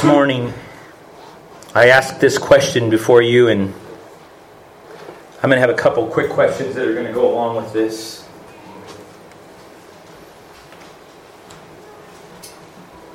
This 0.00 0.08
morning, 0.08 0.54
I 1.74 1.90
asked 1.90 2.20
this 2.20 2.38
question 2.38 2.88
before 2.88 3.20
you, 3.20 3.48
and 3.48 3.74
I'm 5.42 5.50
going 5.50 5.56
to 5.56 5.60
have 5.60 5.68
a 5.68 5.74
couple 5.74 6.06
quick 6.06 6.30
questions 6.30 6.74
that 6.74 6.88
are 6.88 6.94
going 6.94 7.04
to 7.04 7.12
go 7.12 7.30
along 7.30 7.56
with 7.56 7.74
this. 7.74 8.26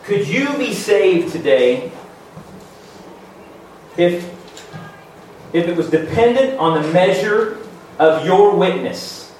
Could 0.04 0.28
you 0.28 0.56
be 0.60 0.76
saved 0.76 1.32
today 1.32 1.92
if, 3.98 4.24
if 5.54 5.68
it 5.68 5.76
was 5.76 5.90
dependent 5.90 6.60
on 6.60 6.84
the 6.84 6.88
measure 6.94 7.58
of 7.98 8.24
your 8.28 8.56
witness? 8.56 9.34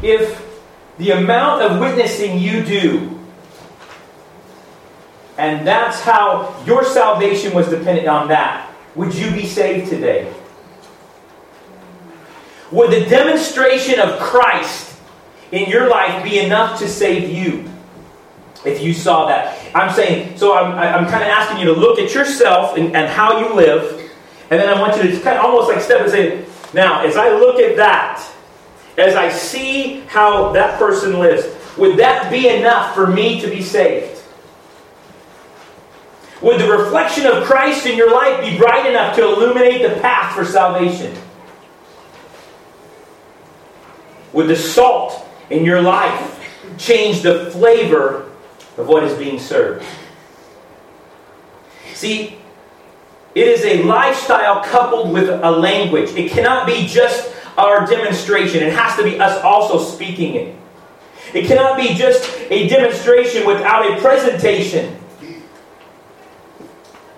If 0.00 0.48
the 0.98 1.10
amount 1.10 1.62
of 1.62 1.80
witnessing 1.80 2.38
you 2.38 2.62
do 2.62 3.19
and 5.40 5.66
that's 5.66 6.02
how 6.02 6.54
your 6.66 6.84
salvation 6.84 7.54
was 7.54 7.68
dependent 7.68 8.06
on 8.06 8.28
that. 8.28 8.70
Would 8.94 9.14
you 9.14 9.30
be 9.30 9.46
saved 9.46 9.88
today? 9.88 10.32
Would 12.70 12.90
the 12.90 13.08
demonstration 13.08 13.98
of 13.98 14.18
Christ 14.20 14.96
in 15.50 15.68
your 15.70 15.88
life 15.88 16.22
be 16.22 16.38
enough 16.38 16.78
to 16.80 16.88
save 16.88 17.30
you? 17.30 17.68
If 18.64 18.82
you 18.82 18.92
saw 18.92 19.26
that. 19.26 19.58
I'm 19.74 19.90
saying, 19.94 20.36
so 20.36 20.54
I'm, 20.54 20.74
I'm 20.74 21.10
kind 21.10 21.22
of 21.22 21.30
asking 21.30 21.60
you 21.60 21.74
to 21.74 21.80
look 21.80 21.98
at 21.98 22.12
yourself 22.12 22.76
and, 22.76 22.94
and 22.94 23.08
how 23.08 23.38
you 23.40 23.54
live, 23.54 24.10
and 24.50 24.60
then 24.60 24.68
I 24.68 24.78
want 24.78 24.96
you 24.96 25.02
to 25.04 25.08
just 25.08 25.24
kind 25.24 25.38
of 25.38 25.44
almost 25.46 25.70
like 25.70 25.80
step 25.80 26.02
and 26.02 26.10
say, 26.10 26.44
now, 26.74 27.02
as 27.02 27.16
I 27.16 27.30
look 27.30 27.58
at 27.58 27.76
that, 27.76 28.22
as 28.98 29.16
I 29.16 29.30
see 29.30 30.00
how 30.00 30.52
that 30.52 30.78
person 30.78 31.18
lives, 31.18 31.46
would 31.78 31.96
that 31.98 32.30
be 32.30 32.48
enough 32.48 32.94
for 32.94 33.06
me 33.06 33.40
to 33.40 33.48
be 33.48 33.62
saved? 33.62 34.19
Would 36.42 36.60
the 36.60 36.70
reflection 36.70 37.26
of 37.26 37.44
Christ 37.44 37.86
in 37.86 37.96
your 37.96 38.12
life 38.12 38.40
be 38.40 38.56
bright 38.56 38.86
enough 38.86 39.14
to 39.16 39.24
illuminate 39.24 39.82
the 39.82 40.00
path 40.00 40.34
for 40.34 40.44
salvation? 40.44 41.14
Would 44.32 44.48
the 44.48 44.56
salt 44.56 45.26
in 45.50 45.64
your 45.64 45.82
life 45.82 46.38
change 46.78 47.22
the 47.22 47.50
flavor 47.50 48.30
of 48.78 48.88
what 48.88 49.04
is 49.04 49.16
being 49.18 49.38
served? 49.38 49.84
See, 51.94 52.38
it 53.34 53.46
is 53.46 53.64
a 53.64 53.82
lifestyle 53.82 54.64
coupled 54.64 55.12
with 55.12 55.28
a 55.28 55.50
language. 55.50 56.10
It 56.10 56.30
cannot 56.30 56.66
be 56.66 56.86
just 56.86 57.34
our 57.58 57.86
demonstration, 57.86 58.62
it 58.62 58.72
has 58.72 58.96
to 58.96 59.04
be 59.04 59.20
us 59.20 59.42
also 59.42 59.78
speaking 59.78 60.34
it. 60.36 60.56
It 61.34 61.46
cannot 61.46 61.76
be 61.76 61.94
just 61.94 62.28
a 62.50 62.68
demonstration 62.68 63.46
without 63.46 63.90
a 63.90 64.00
presentation. 64.00 64.96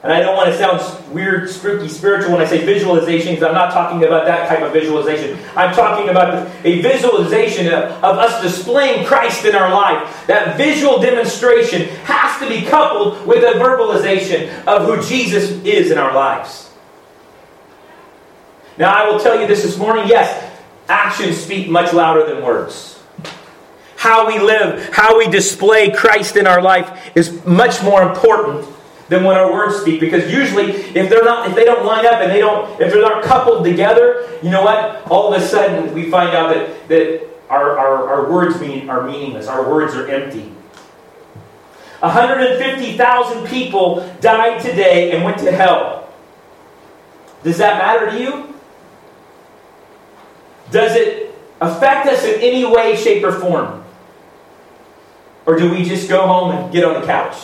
And 0.03 0.13
I 0.13 0.19
don't 0.19 0.35
want 0.35 0.49
to 0.49 0.59
sound 0.59 1.15
weird, 1.15 1.49
spooky, 1.49 1.87
spiritual 1.87 2.33
when 2.33 2.41
I 2.41 2.45
say 2.45 2.65
visualization, 2.67 3.35
because 3.35 3.47
I'm 3.47 3.55
not 3.55 3.73
talking 3.73 4.03
about 4.03 4.27
that 4.27 4.49
type 4.49 4.61
of 4.61 4.73
visualization. 4.73 5.39
I'm 5.55 5.73
talking 5.73 6.09
about 6.09 6.49
a 6.65 6.83
visualization 6.83 7.69
of, 7.69 7.85
of, 8.03 8.19
us 8.19 8.43
displaying 8.43 9.07
Christ 9.07 9.45
in 9.45 9.55
our 9.55 9.71
life. 9.73 10.27
That 10.27 10.57
visual 10.57 11.01
demonstration 11.01 11.83
has 12.05 12.37
to 12.41 12.49
be 12.49 12.67
coupled 12.67 13.25
with 13.29 13.45
a 13.45 13.59
verbalization 13.61 14.65
of 14.65 14.87
who 14.87 15.09
Jesus 15.09 15.51
is 15.65 15.93
in 15.93 15.99
our 15.99 16.13
lives. 16.13 16.73
Now, 18.79 18.93
I 18.93 19.09
will 19.09 19.21
tell 19.21 19.41
you 19.41 19.47
this 19.47 19.63
this 19.63 19.79
morning 19.79 20.09
yes, 20.09 20.51
actions 20.89 21.37
speak 21.37 21.69
much 21.69 21.93
louder 21.93 22.27
than 22.27 22.43
words. 22.43 23.01
How 23.95 24.27
we 24.27 24.41
live, 24.41 24.93
how 24.93 25.17
we 25.17 25.29
display 25.29 25.93
Christ 25.93 26.35
in 26.35 26.49
our 26.49 26.61
life 26.61 27.13
is 27.15 27.47
much 27.47 27.85
more 27.85 28.03
important 28.03 28.67
than 29.09 29.25
what 29.25 29.37
our 29.37 29.53
words 29.53 29.77
speak. 29.77 30.01
Because 30.01 30.33
usually, 30.33 30.73
if 30.73 31.09
they're 31.09 31.25
not, 31.25 31.49
if 31.49 31.55
they 31.55 31.65
don't 31.65 31.85
line 31.85 32.07
up 32.07 32.21
and 32.21 32.31
they 32.31 32.41
don't, 32.41 32.81
if 32.81 32.93
they're 32.93 33.03
not 33.03 33.23
coupled 33.23 33.65
together, 33.65 34.29
you 34.43 34.51
know 34.51 34.63
what? 34.63 35.07
All 35.11 35.33
of 35.33 35.41
a 35.41 35.47
sudden, 35.47 35.95
we 35.95 36.11
find 36.11 36.35
out 36.35 36.55
that 36.55 36.89
that 36.89 37.29
our, 37.49 37.79
our, 37.79 38.09
our 38.09 38.33
words 38.33 38.61
mean 38.61 38.89
are 38.89 39.07
meaningless. 39.07 39.47
Our 39.47 39.69
words 39.69 39.95
are 39.95 40.09
empty. 40.09 40.53
150,000 42.01 43.47
people 43.47 44.13
died 44.21 44.61
today 44.61 45.13
and 45.13 45.23
went 45.23 45.39
to 45.39 45.53
hell. 45.53 46.13
Does 47.45 47.59
that 47.59 47.79
matter 47.79 48.11
to 48.11 48.21
you? 48.21 48.55
Does 50.73 50.97
it 50.97 51.33
affect 51.61 52.09
us 52.09 52.25
in 52.25 52.41
any 52.41 52.65
way, 52.65 52.97
shape, 52.97 53.23
or 53.23 53.33
form? 53.33 53.85
Or 55.47 55.57
do 55.57 55.71
we 55.71 55.85
just 55.85 56.09
go 56.09 56.27
home 56.27 56.51
and 56.53 56.73
get 56.73 56.83
on 56.85 57.01
the 57.01 57.07
couch? 57.07 57.37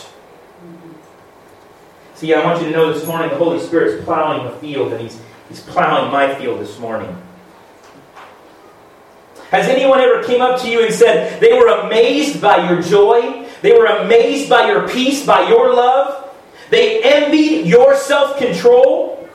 See, 2.19 2.33
I 2.33 2.43
want 2.43 2.59
you 2.59 2.65
to 2.65 2.73
know 2.73 2.91
this 2.91 3.07
morning 3.07 3.29
the 3.29 3.37
Holy 3.37 3.61
Spirit 3.61 3.97
is 3.97 4.03
plowing 4.03 4.43
the 4.43 4.51
field, 4.57 4.91
and 4.91 5.01
He's, 5.01 5.17
he's 5.47 5.61
plowing 5.61 6.11
my 6.11 6.35
field 6.35 6.59
this 6.59 6.77
morning. 6.77 7.15
Has 9.51 9.69
anyone 9.69 10.01
ever 10.01 10.21
came 10.25 10.41
up 10.41 10.59
to 10.59 10.69
you 10.69 10.83
and 10.83 10.93
said 10.93 11.39
they 11.39 11.53
were 11.53 11.69
amazed 11.69 12.41
by 12.41 12.69
your 12.69 12.81
joy? 12.81 13.47
They 13.61 13.71
were 13.71 13.85
amazed 13.85 14.49
by 14.49 14.67
your 14.67 14.89
peace, 14.89 15.25
by 15.25 15.47
your 15.47 15.73
love? 15.73 16.29
They 16.69 17.01
envied 17.01 17.67
your 17.67 17.95
self 17.95 18.37
control? 18.37 19.29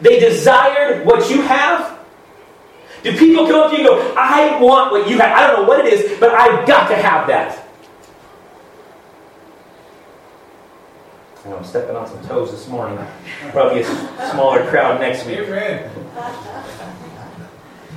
They 0.00 0.20
desired 0.20 1.04
what 1.04 1.28
you 1.30 1.42
have? 1.42 1.98
Do 3.02 3.18
people 3.18 3.48
come 3.48 3.56
up 3.56 3.72
to 3.72 3.76
you 3.76 3.92
and 3.92 4.00
go, 4.02 4.14
I 4.16 4.60
want 4.60 4.92
what 4.92 5.10
you 5.10 5.18
have? 5.18 5.36
I 5.36 5.48
don't 5.48 5.62
know 5.62 5.68
what 5.68 5.84
it 5.84 5.92
is, 5.92 6.20
but 6.20 6.30
I've 6.30 6.64
got 6.64 6.86
to 6.90 6.94
have 6.94 7.26
that. 7.26 7.69
And 11.50 11.58
I'm 11.58 11.64
stepping 11.64 11.96
on 11.96 12.06
some 12.06 12.24
toes 12.28 12.52
this 12.52 12.68
morning. 12.68 12.96
Probably 13.50 13.80
a 13.80 13.84
smaller 14.30 14.64
crowd 14.70 15.00
next 15.00 15.26
week. 15.26 15.40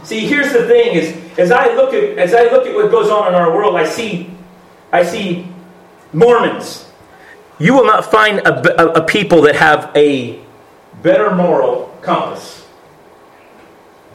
See, 0.04 0.22
here's 0.22 0.52
the 0.52 0.66
thing: 0.66 0.96
is 0.96 1.38
as 1.38 1.52
I 1.52 1.76
look 1.76 1.94
at 1.94 2.18
as 2.18 2.34
I 2.34 2.46
look 2.46 2.66
at 2.66 2.74
what 2.74 2.90
goes 2.90 3.12
on 3.12 3.28
in 3.28 3.36
our 3.36 3.56
world, 3.56 3.76
I 3.76 3.86
see, 3.86 4.32
I 4.92 5.04
see 5.04 5.48
Mormons. 6.14 6.90
You 7.60 7.76
will 7.76 7.86
not 7.86 8.10
find 8.10 8.40
a, 8.40 8.82
a, 8.82 9.04
a 9.04 9.06
people 9.06 9.44
that 9.44 9.56
have 9.56 9.92
a 9.96 10.42
better 11.04 11.36
moral 11.36 11.96
compass. 12.02 12.66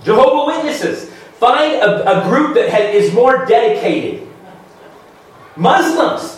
Jehovah 0.03 0.47
Witnesses. 0.47 1.13
Find 1.39 1.75
a, 1.75 2.25
a 2.25 2.29
group 2.29 2.57
that 2.57 2.71
has, 2.71 2.93
is 2.93 3.15
more 3.15 3.47
dedicated. 3.47 4.27
Muslims. 5.55 6.38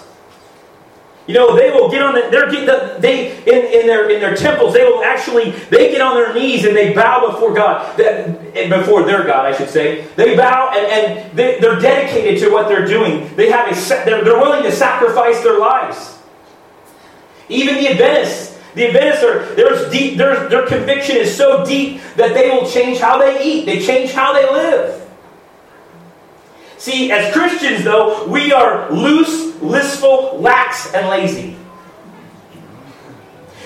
You 1.26 1.34
know, 1.34 1.54
they 1.54 1.70
will 1.70 1.88
get 1.88 2.02
on 2.02 2.14
the, 2.14 2.28
they're 2.30 2.50
the, 2.50 2.96
they 2.98 3.36
in, 3.42 3.80
in 3.80 3.86
their 3.86 4.10
in 4.10 4.20
their 4.20 4.34
temples. 4.34 4.74
They 4.74 4.84
will 4.84 5.04
actually 5.04 5.50
they 5.70 5.92
get 5.92 6.00
on 6.00 6.14
their 6.14 6.34
knees 6.34 6.64
and 6.64 6.74
they 6.74 6.92
bow 6.92 7.30
before 7.30 7.54
God, 7.54 7.96
before 7.96 9.04
their 9.04 9.24
God, 9.24 9.46
I 9.46 9.56
should 9.56 9.68
say. 9.68 10.06
They 10.16 10.36
bow 10.36 10.72
and, 10.74 10.86
and 10.86 11.36
they, 11.36 11.60
they're 11.60 11.78
dedicated 11.78 12.40
to 12.40 12.50
what 12.50 12.68
they're 12.68 12.86
doing. 12.86 13.34
They 13.36 13.50
have 13.50 13.70
a 13.70 14.04
they're, 14.04 14.24
they're 14.24 14.40
willing 14.40 14.62
to 14.64 14.72
sacrifice 14.72 15.40
their 15.42 15.58
lives. 15.58 16.18
Even 17.48 17.76
the 17.76 17.88
Adventists, 17.88 18.58
the 18.74 18.86
Adventists 18.86 19.24
are 19.24 19.54
there's 19.54 19.90
deep 19.90 20.16
their 20.16 20.48
their 20.48 20.66
conviction 20.66 21.16
is 21.16 21.36
so 21.36 21.64
deep 21.64 22.00
that 22.16 22.34
they 22.34 22.50
will 22.50 22.68
change 22.68 22.98
how 22.98 23.18
they 23.18 23.44
eat. 23.44 23.66
They 23.66 23.84
change 23.84 24.12
how 24.12 24.32
they 24.32 24.50
live. 24.50 25.09
See, 26.80 27.12
as 27.12 27.30
Christians, 27.34 27.84
though, 27.84 28.26
we 28.26 28.54
are 28.54 28.90
loose, 28.90 29.54
listful, 29.60 30.40
lax, 30.40 30.94
and 30.94 31.08
lazy. 31.08 31.54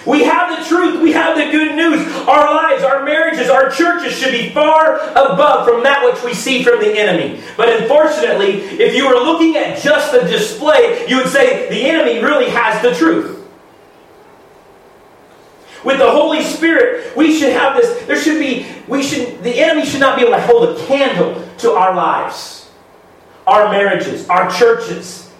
We 0.04 0.24
have 0.24 0.58
the 0.58 0.64
truth. 0.68 1.00
We 1.00 1.12
have 1.12 1.36
the 1.36 1.44
good 1.44 1.76
news. 1.76 2.04
Our 2.26 2.52
lives, 2.52 2.82
our 2.82 3.04
marriages, 3.04 3.48
our 3.48 3.70
churches 3.70 4.18
should 4.18 4.32
be 4.32 4.50
far 4.50 4.96
above 5.10 5.64
from 5.64 5.84
that 5.84 6.04
which 6.04 6.24
we 6.24 6.34
see 6.34 6.64
from 6.64 6.80
the 6.80 6.98
enemy. 6.98 7.40
But 7.56 7.80
unfortunately, 7.80 8.54
if 8.80 8.96
you 8.96 9.06
were 9.06 9.14
looking 9.14 9.56
at 9.56 9.80
just 9.80 10.10
the 10.10 10.22
display, 10.22 11.06
you 11.08 11.18
would 11.18 11.28
say 11.28 11.68
the 11.68 11.88
enemy 11.88 12.18
really 12.20 12.50
has 12.50 12.82
the 12.82 12.96
truth. 12.96 13.46
With 15.84 15.98
the 15.98 16.10
Holy 16.10 16.42
Spirit, 16.42 17.16
we 17.16 17.38
should 17.38 17.52
have 17.52 17.76
this. 17.76 18.06
There 18.06 18.20
should 18.20 18.40
be, 18.40 18.66
we 18.88 19.04
should, 19.04 19.40
the 19.44 19.54
enemy 19.60 19.86
should 19.86 20.00
not 20.00 20.16
be 20.16 20.22
able 20.22 20.32
to 20.32 20.40
hold 20.40 20.76
a 20.76 20.86
candle 20.86 21.48
to 21.58 21.70
our 21.74 21.94
lives 21.94 22.63
our 23.46 23.70
marriages, 23.70 24.28
our 24.28 24.50
churches. 24.50 25.30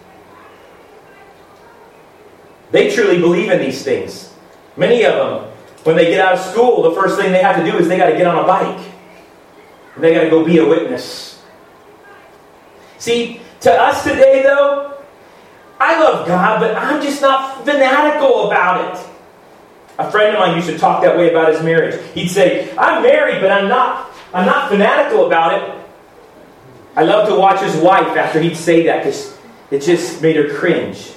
They 2.71 2.95
truly 2.95 3.19
believe 3.19 3.51
in 3.51 3.61
these 3.61 3.83
things. 3.83 4.33
Many 4.77 5.05
of 5.05 5.15
them, 5.15 5.53
when 5.85 5.97
they 5.97 6.07
get 6.07 6.21
out 6.21 6.35
of 6.35 6.41
school, 6.41 6.83
the 6.83 6.93
first 6.93 7.19
thing 7.19 7.33
they 7.33 7.43
have 7.43 7.57
to 7.57 7.71
do 7.71 7.77
is 7.79 7.89
they 7.89 7.97
got 7.97 8.11
to 8.11 8.17
get 8.17 8.27
on 8.27 8.43
a 8.43 8.47
bike. 8.47 8.85
And 9.95 10.03
they 10.03 10.13
got 10.13 10.23
to 10.23 10.31
go 10.31 10.45
be 10.45 10.59
a 10.59 10.67
witness. 10.67 11.43
See, 12.99 13.41
to 13.61 13.73
us 13.73 14.03
today, 14.03 14.43
though, 14.43 14.99
I 15.79 16.01
love 16.01 16.27
God, 16.27 16.61
but 16.61 16.75
I'm 16.75 17.03
just 17.03 17.21
not 17.21 17.65
fanatical 17.65 18.47
about 18.47 18.97
it. 18.99 19.11
A 19.99 20.11
friend 20.11 20.35
of 20.35 20.41
mine 20.41 20.57
used 20.57 20.69
to 20.69 20.79
talk 20.79 21.03
that 21.03 21.17
way 21.17 21.31
about 21.31 21.53
his 21.53 21.63
marriage. 21.63 22.01
He'd 22.15 22.29
say, 22.29 22.75
"I'm 22.77 23.03
married, 23.03 23.41
but 23.41 23.53
I'm 23.53 23.69
not 23.69 24.11
I'm 24.33 24.47
not 24.47 24.69
fanatical 24.69 25.27
about 25.27 25.55
it. 25.55 25.84
I 26.97 27.03
love 27.03 27.29
to 27.29 27.35
watch 27.35 27.61
his 27.61 27.77
wife 27.77 28.17
after 28.17 28.41
he'd 28.41 28.57
say 28.57 28.87
that 28.87 29.05
because 29.05 29.37
it 29.71 29.81
just 29.81 30.23
made 30.23 30.37
her 30.37 30.55
cringe. 30.55 31.13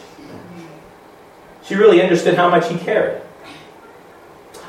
She 1.64 1.76
really 1.76 2.02
understood 2.02 2.36
how 2.36 2.50
much 2.50 2.70
he 2.70 2.78
cared. 2.78 3.22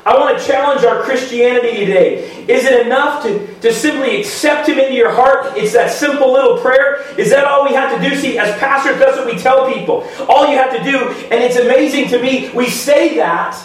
I 0.05 0.17
want 0.17 0.39
to 0.39 0.45
challenge 0.45 0.83
our 0.85 1.03
Christianity 1.03 1.85
today. 1.85 2.45
Is 2.47 2.65
it 2.65 2.85
enough 2.85 3.21
to, 3.23 3.59
to 3.59 3.73
simply 3.73 4.19
accept 4.19 4.67
Him 4.67 4.79
into 4.79 4.93
your 4.93 5.11
heart? 5.11 5.55
It's 5.57 5.73
that 5.73 5.91
simple 5.91 6.31
little 6.31 6.57
prayer. 6.57 7.01
Is 7.17 7.29
that 7.29 7.45
all 7.45 7.63
we 7.63 7.75
have 7.75 7.95
to 7.95 8.09
do? 8.09 8.15
See, 8.15 8.37
as 8.37 8.57
pastors, 8.59 8.97
that's 8.97 9.17
what 9.17 9.27
we 9.27 9.37
tell 9.37 9.71
people. 9.71 10.09
All 10.27 10.49
you 10.49 10.57
have 10.57 10.75
to 10.75 10.83
do, 10.83 11.09
and 11.29 11.43
it's 11.43 11.57
amazing 11.57 12.07
to 12.09 12.21
me, 12.21 12.49
we 12.55 12.69
say 12.69 13.17
that. 13.17 13.61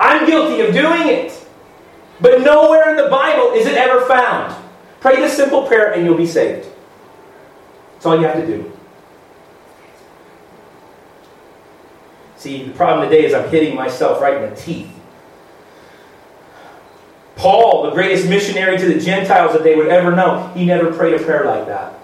I'm 0.00 0.26
guilty 0.26 0.62
of 0.62 0.72
doing 0.72 1.08
it. 1.08 1.34
But 2.20 2.40
nowhere 2.40 2.88
in 2.90 2.96
the 2.96 3.10
Bible 3.10 3.52
is 3.52 3.66
it 3.66 3.74
ever 3.74 4.06
found. 4.06 4.54
Pray 5.00 5.16
this 5.16 5.36
simple 5.36 5.66
prayer 5.66 5.92
and 5.92 6.04
you'll 6.04 6.16
be 6.16 6.26
saved. 6.26 6.68
That's 7.94 8.06
all 8.06 8.16
you 8.16 8.26
have 8.26 8.36
to 8.36 8.46
do. 8.46 8.72
See, 12.36 12.64
the 12.64 12.72
problem 12.72 13.08
today 13.08 13.26
is 13.26 13.34
I'm 13.34 13.48
hitting 13.48 13.74
myself 13.74 14.20
right 14.20 14.42
in 14.42 14.50
the 14.50 14.56
teeth. 14.56 14.90
Paul, 17.34 17.84
the 17.84 17.90
greatest 17.90 18.28
missionary 18.28 18.78
to 18.78 18.86
the 18.86 19.00
Gentiles 19.00 19.52
that 19.52 19.62
they 19.62 19.76
would 19.76 19.88
ever 19.88 20.14
know, 20.14 20.48
he 20.54 20.64
never 20.64 20.92
prayed 20.92 21.14
a 21.14 21.24
prayer 21.24 21.44
like 21.44 21.66
that. 21.66 21.94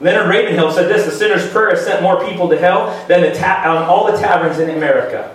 Leonard 0.00 0.28
Ravenhill 0.28 0.72
said 0.72 0.88
this 0.88 1.06
The 1.06 1.10
sinner's 1.10 1.48
prayer 1.50 1.70
has 1.70 1.84
sent 1.84 2.02
more 2.02 2.26
people 2.26 2.48
to 2.48 2.58
hell 2.58 3.06
than 3.08 3.22
the 3.22 3.34
ta- 3.34 3.62
on 3.66 3.84
all 3.84 4.10
the 4.10 4.18
taverns 4.18 4.58
in 4.58 4.70
America. 4.70 5.34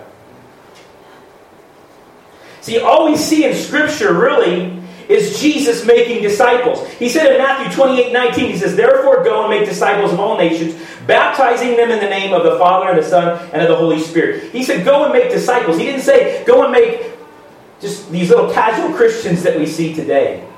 See, 2.60 2.78
all 2.78 3.10
we 3.10 3.16
see 3.16 3.44
in 3.44 3.56
Scripture 3.56 4.12
really 4.12 4.81
is 5.12 5.40
Jesus 5.40 5.84
making 5.84 6.22
disciples. 6.22 6.88
He 6.94 7.08
said 7.08 7.32
in 7.32 7.38
Matthew 7.38 7.74
28 7.74 8.12
19, 8.12 8.50
He 8.50 8.58
says, 8.58 8.74
Therefore 8.74 9.22
go 9.22 9.42
and 9.42 9.50
make 9.50 9.68
disciples 9.68 10.12
of 10.12 10.20
all 10.20 10.38
nations, 10.38 10.80
baptizing 11.06 11.76
them 11.76 11.90
in 11.90 12.00
the 12.00 12.08
name 12.08 12.32
of 12.32 12.44
the 12.44 12.58
Father 12.58 12.90
and 12.90 12.98
the 12.98 13.08
Son 13.08 13.38
and 13.52 13.62
of 13.62 13.68
the 13.68 13.76
Holy 13.76 14.00
Spirit. 14.00 14.52
He 14.52 14.62
said, 14.62 14.84
Go 14.84 15.04
and 15.04 15.12
make 15.12 15.30
disciples. 15.30 15.78
He 15.78 15.84
didn't 15.84 16.02
say, 16.02 16.44
Go 16.44 16.62
and 16.62 16.72
make 16.72 17.12
just 17.80 18.10
these 18.10 18.30
little 18.30 18.52
casual 18.52 18.94
Christians 18.96 19.42
that 19.42 19.58
we 19.58 19.66
see 19.66 19.94
today. 19.94 20.48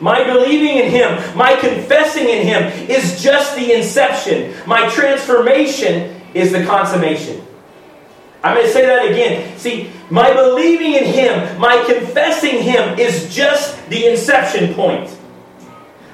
My 0.00 0.24
believing 0.24 0.78
in 0.78 0.90
Him, 0.90 1.36
my 1.36 1.54
confessing 1.56 2.28
in 2.28 2.46
Him 2.46 2.90
is 2.90 3.22
just 3.22 3.56
the 3.56 3.72
inception. 3.72 4.54
My 4.66 4.88
transformation 4.90 6.20
is 6.34 6.52
the 6.52 6.64
consummation. 6.64 7.45
I'm 8.42 8.54
going 8.54 8.66
to 8.66 8.72
say 8.72 8.86
that 8.86 9.06
again. 9.10 9.58
See, 9.58 9.90
my 10.10 10.32
believing 10.32 10.94
in 10.94 11.04
Him, 11.04 11.58
my 11.58 11.82
confessing 11.86 12.62
Him 12.62 12.98
is 12.98 13.34
just 13.34 13.88
the 13.88 14.06
inception 14.06 14.74
point. 14.74 15.16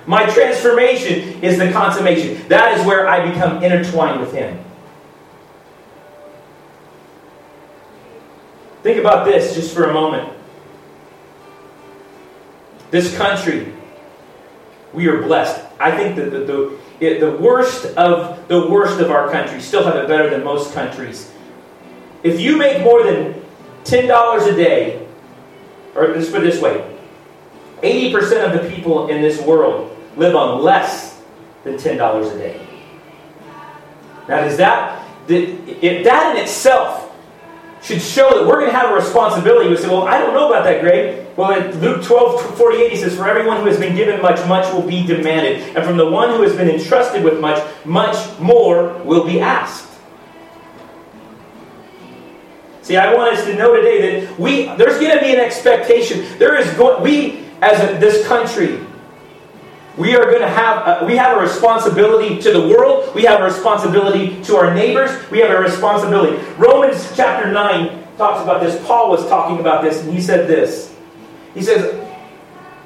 My 0.07 0.27
transformation 0.27 1.43
is 1.43 1.59
the 1.59 1.71
consummation. 1.71 2.47
That 2.49 2.79
is 2.79 2.87
where 2.87 3.09
I 3.09 3.31
become 3.31 3.63
intertwined 3.63 4.21
with 4.21 4.33
Him. 4.33 4.63
Think 8.83 8.99
about 8.99 9.25
this 9.25 9.55
just 9.55 9.75
for 9.75 9.85
a 9.85 9.93
moment. 9.93 10.33
This 12.91 13.17
country, 13.17 13.73
we 14.93 15.07
are 15.07 15.23
blessed. 15.23 15.65
I 15.79 15.97
think 15.97 16.17
that 16.17 16.31
the, 16.31 16.79
the, 16.99 17.19
the 17.19 17.37
worst 17.37 17.87
of 17.97 18.47
the 18.49 18.69
worst 18.69 19.01
of 19.01 19.11
our 19.11 19.31
country 19.31 19.61
still 19.61 19.85
have 19.85 19.97
it 19.97 20.09
better 20.09 20.29
than 20.29 20.45
most 20.45 20.75
countries. 20.75 21.32
If 22.23 22.41
you 22.41 22.57
make 22.57 22.83
more 22.83 23.03
than 23.03 23.43
$10 23.85 24.53
a 24.53 24.57
day, 24.57 25.07
or 25.95 26.09
let's 26.09 26.31
put 26.31 26.43
it 26.43 26.53
this 26.53 26.61
way 26.61 26.89
80% 27.83 28.47
of 28.47 28.63
the 28.63 28.71
people 28.71 29.09
in 29.09 29.21
this 29.21 29.41
world 29.43 29.97
live 30.17 30.37
on 30.37 30.63
less 30.63 31.21
than 31.65 31.75
$10 31.75 32.35
a 32.35 32.39
day. 32.39 32.67
Now, 34.29 34.43
does 34.43 34.57
that, 34.59 35.05
that 35.27 35.41
in 35.83 36.37
itself 36.37 37.13
should 37.83 38.01
show 38.01 38.39
that 38.39 38.47
we're 38.47 38.61
going 38.61 38.71
to 38.71 38.77
have 38.77 38.91
a 38.91 38.95
responsibility. 38.95 39.69
We 39.69 39.77
say, 39.77 39.89
well, 39.89 40.07
I 40.07 40.19
don't 40.19 40.33
know 40.33 40.49
about 40.49 40.65
that, 40.65 40.81
Greg. 40.81 41.27
Well, 41.37 41.53
in 41.53 41.81
Luke 41.81 42.05
12, 42.05 42.57
48, 42.57 42.93
he 42.93 42.97
says, 42.97 43.17
For 43.17 43.27
everyone 43.27 43.59
who 43.59 43.67
has 43.67 43.79
been 43.79 43.97
given 43.97 44.23
much, 44.23 44.47
much 44.47 44.73
will 44.73 44.87
be 44.87 45.05
demanded. 45.05 45.77
And 45.77 45.85
from 45.85 45.97
the 45.97 46.09
one 46.09 46.31
who 46.31 46.43
has 46.43 46.55
been 46.55 46.69
entrusted 46.69 47.25
with 47.25 47.41
much, 47.41 47.61
much 47.85 48.39
more 48.39 48.93
will 49.03 49.25
be 49.25 49.41
asked. 49.41 49.92
See, 52.93 52.99
I 52.99 53.15
want 53.15 53.33
us 53.33 53.47
to 53.47 53.55
know 53.55 53.75
today 53.75 54.21
that 54.27 54.39
we 54.39 54.67
there's 54.77 55.01
going 55.01 55.17
to 55.17 55.25
be 55.25 55.33
an 55.33 55.41
expectation. 55.41 56.27
There 56.39 56.59
is 56.59 56.71
going 56.75 57.03
we 57.03 57.47
as 57.63 57.81
a, 57.81 57.99
this 57.99 58.27
country 58.27 58.85
we 59.97 60.15
are 60.15 60.27
going 60.27 60.43
to 60.43 60.49
have 60.49 61.03
a, 61.03 61.07
we 61.07 61.17
have 61.17 61.39
a 61.39 61.41
responsibility 61.41 62.39
to 62.43 62.53
the 62.53 62.61
world. 62.69 63.15
We 63.15 63.23
have 63.23 63.41
a 63.41 63.45
responsibility 63.45 64.43
to 64.45 64.57
our 64.57 64.75
neighbors. 64.75 65.11
We 65.31 65.39
have 65.39 65.53
a 65.53 65.59
responsibility. 65.59 66.37
Romans 66.59 67.11
chapter 67.17 67.51
9 67.51 68.05
talks 68.19 68.43
about 68.43 68.61
this. 68.61 68.87
Paul 68.87 69.09
was 69.09 69.27
talking 69.27 69.59
about 69.59 69.83
this 69.83 70.03
and 70.03 70.13
he 70.13 70.21
said 70.21 70.47
this. 70.47 70.95
He 71.55 71.63
says 71.63 71.99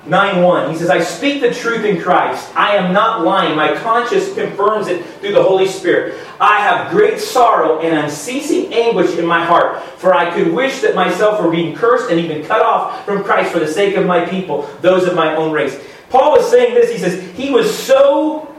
9 0.07 0.43
1. 0.43 0.71
He 0.71 0.77
says, 0.77 0.91
I 0.91 1.01
speak 1.01 1.41
the 1.41 1.53
truth 1.53 1.85
in 1.85 2.01
Christ. 2.01 2.55
I 2.57 2.77
am 2.77 2.93
not 2.93 3.25
lying. 3.25 3.57
My 3.57 3.75
conscience 3.75 4.33
confirms 4.35 4.87
it 4.87 5.05
through 5.21 5.33
the 5.33 5.43
Holy 5.43 5.67
Spirit. 5.67 6.19
I 6.41 6.61
have 6.61 6.91
great 6.91 7.19
sorrow 7.19 7.81
and 7.81 7.97
unceasing 7.97 8.73
anguish 8.73 9.19
in 9.19 9.27
my 9.27 9.45
heart, 9.45 9.83
for 9.99 10.15
I 10.15 10.31
could 10.31 10.53
wish 10.53 10.81
that 10.81 10.95
myself 10.95 11.43
were 11.43 11.51
being 11.51 11.75
cursed 11.75 12.11
and 12.11 12.21
even 12.21 12.45
cut 12.45 12.63
off 12.63 13.05
from 13.05 13.25
Christ 13.25 13.53
for 13.53 13.59
the 13.59 13.69
sake 13.69 13.97
of 13.97 14.07
my 14.07 14.25
people, 14.25 14.63
those 14.81 15.07
of 15.07 15.15
my 15.15 15.35
own 15.35 15.53
race. 15.53 15.83
Paul 16.09 16.33
was 16.33 16.49
saying 16.51 16.75
this. 16.75 16.91
He 16.91 16.99
says, 16.99 17.23
He 17.37 17.51
was 17.51 17.77
so 17.77 18.55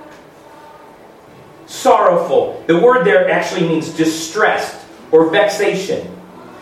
sorrowful. 1.66 2.64
The 2.68 2.80
word 2.80 3.06
there 3.06 3.30
actually 3.30 3.68
means 3.68 3.90
distressed 3.90 4.86
or 5.12 5.30
vexation. 5.30 6.17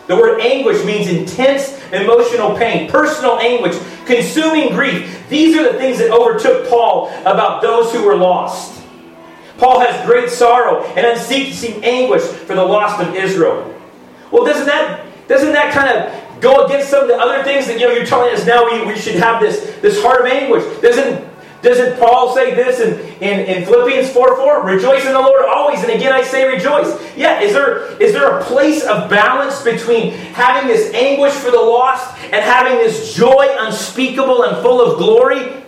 The 0.06 0.14
word 0.14 0.40
anguish 0.40 0.84
means 0.84 1.08
intense 1.08 1.80
emotional 1.92 2.56
pain, 2.56 2.88
personal 2.88 3.38
anguish, 3.38 3.76
consuming 4.04 4.72
grief. 4.72 5.28
These 5.28 5.56
are 5.56 5.72
the 5.72 5.78
things 5.78 5.98
that 5.98 6.10
overtook 6.10 6.68
Paul 6.68 7.10
about 7.22 7.60
those 7.60 7.92
who 7.92 8.04
were 8.04 8.16
lost. 8.16 8.82
Paul 9.58 9.80
has 9.80 10.06
great 10.06 10.30
sorrow 10.30 10.84
and 10.84 11.06
unceasing 11.06 11.82
anguish 11.84 12.22
for 12.22 12.54
the 12.54 12.62
lost 12.62 13.00
of 13.00 13.14
Israel. 13.14 13.74
Well, 14.30 14.44
doesn't 14.44 14.66
that 14.66 15.06
doesn't 15.28 15.52
that 15.52 15.72
kind 15.74 15.88
of 15.88 16.40
go 16.40 16.66
against 16.66 16.88
some 16.88 17.02
of 17.02 17.08
the 17.08 17.16
other 17.16 17.42
things 17.42 17.66
that 17.66 17.80
you 17.80 17.88
know 17.88 17.92
you're 17.92 18.06
telling 18.06 18.32
us 18.32 18.46
now 18.46 18.70
we, 18.70 18.86
we 18.86 18.96
should 18.96 19.16
have 19.16 19.40
this, 19.40 19.76
this 19.80 20.00
heart 20.02 20.20
of 20.20 20.26
anguish? 20.26 20.62
Doesn't 20.80 21.24
doesn't 21.62 21.98
Paul 21.98 22.34
say 22.34 22.54
this 22.54 22.80
in, 22.80 23.00
in, 23.22 23.40
in 23.46 23.64
Philippians 23.64 24.10
4 24.10 24.36
4? 24.36 24.66
Rejoice 24.66 25.04
in 25.04 25.12
the 25.12 25.20
Lord 25.20 25.44
always, 25.46 25.82
and 25.82 25.90
again 25.90 26.12
I 26.12 26.22
say 26.22 26.46
rejoice. 26.46 26.86
Yeah, 27.16 27.40
is 27.40 27.52
there 27.52 28.00
is 28.00 28.12
there 28.12 28.38
a 28.38 28.44
place 28.44 28.84
of 28.84 29.08
balance 29.08 29.62
between 29.62 30.12
having 30.12 30.68
this 30.68 30.92
anguish 30.94 31.32
for 31.32 31.50
the 31.50 31.60
lost 31.60 32.16
and 32.24 32.36
having 32.36 32.78
this 32.78 33.14
joy 33.14 33.48
unspeakable 33.58 34.44
and 34.44 34.56
full 34.58 34.80
of 34.80 34.98
glory? 34.98 35.64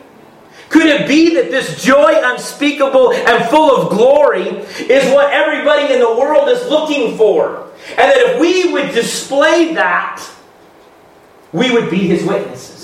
Could 0.69 0.87
it 0.87 1.09
be 1.09 1.35
that 1.35 1.51
this 1.51 1.83
joy 1.83 2.13
unspeakable 2.23 3.13
and 3.13 3.49
full 3.49 3.75
of 3.75 3.91
glory 3.91 4.47
is 4.47 5.13
what 5.13 5.33
everybody 5.33 5.93
in 5.95 6.01
the 6.01 6.15
world 6.15 6.49
is 6.49 6.69
looking 6.69 7.17
for? 7.17 7.69
And 7.91 7.99
that 7.99 8.19
if 8.19 8.41
we 8.41 8.73
would 8.73 8.93
display 8.93 9.75
that, 9.75 10.23
we 11.53 11.71
would 11.73 11.91
be 11.91 12.07
his 12.07 12.23
witnesses. 12.25 12.78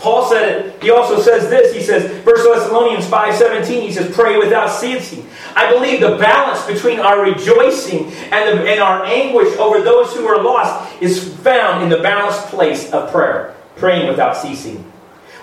Paul 0.00 0.28
said 0.30 0.48
it. 0.48 0.82
He 0.82 0.90
also 0.90 1.20
says 1.20 1.50
this. 1.50 1.74
He 1.74 1.82
says, 1.82 2.10
1 2.24 2.24
Thessalonians 2.24 3.06
five 3.06 3.34
5.17, 3.34 3.82
he 3.82 3.92
says, 3.92 4.14
pray 4.14 4.38
without 4.38 4.68
ceasing. 4.68 5.26
I 5.54 5.70
believe 5.70 6.00
the 6.00 6.16
balance 6.16 6.64
between 6.66 7.00
our 7.00 7.20
rejoicing 7.20 8.06
and, 8.32 8.58
the, 8.58 8.68
and 8.68 8.80
our 8.80 9.04
anguish 9.04 9.54
over 9.58 9.82
those 9.82 10.14
who 10.14 10.26
are 10.26 10.42
lost 10.42 10.90
is 11.02 11.34
found 11.40 11.82
in 11.82 11.90
the 11.90 11.98
balanced 11.98 12.46
place 12.46 12.90
of 12.92 13.12
prayer, 13.12 13.54
praying 13.76 14.08
without 14.08 14.36
ceasing. 14.36 14.89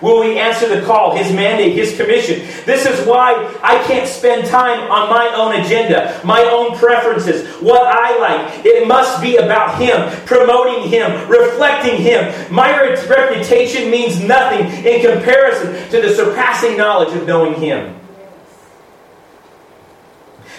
Will 0.01 0.19
we 0.19 0.37
answer 0.37 0.67
the 0.67 0.85
call, 0.85 1.15
His 1.15 1.33
mandate, 1.33 1.73
His 1.73 1.97
commission? 1.97 2.39
This 2.65 2.85
is 2.85 3.05
why 3.07 3.33
I 3.63 3.83
can't 3.85 4.07
spend 4.07 4.47
time 4.47 4.91
on 4.91 5.09
my 5.09 5.31
own 5.35 5.59
agenda, 5.59 6.21
my 6.23 6.43
own 6.43 6.77
preferences, 6.77 7.47
what 7.61 7.81
I 7.83 8.19
like. 8.19 8.65
It 8.65 8.87
must 8.87 9.21
be 9.21 9.37
about 9.37 9.81
Him, 9.81 10.25
promoting 10.25 10.89
Him, 10.89 11.27
reflecting 11.27 12.01
Him. 12.01 12.53
My 12.53 12.77
reputation 12.79 13.89
means 13.89 14.19
nothing 14.19 14.67
in 14.85 15.01
comparison 15.01 15.89
to 15.89 16.01
the 16.01 16.13
surpassing 16.13 16.77
knowledge 16.77 17.15
of 17.15 17.25
knowing 17.25 17.59
Him. 17.59 17.99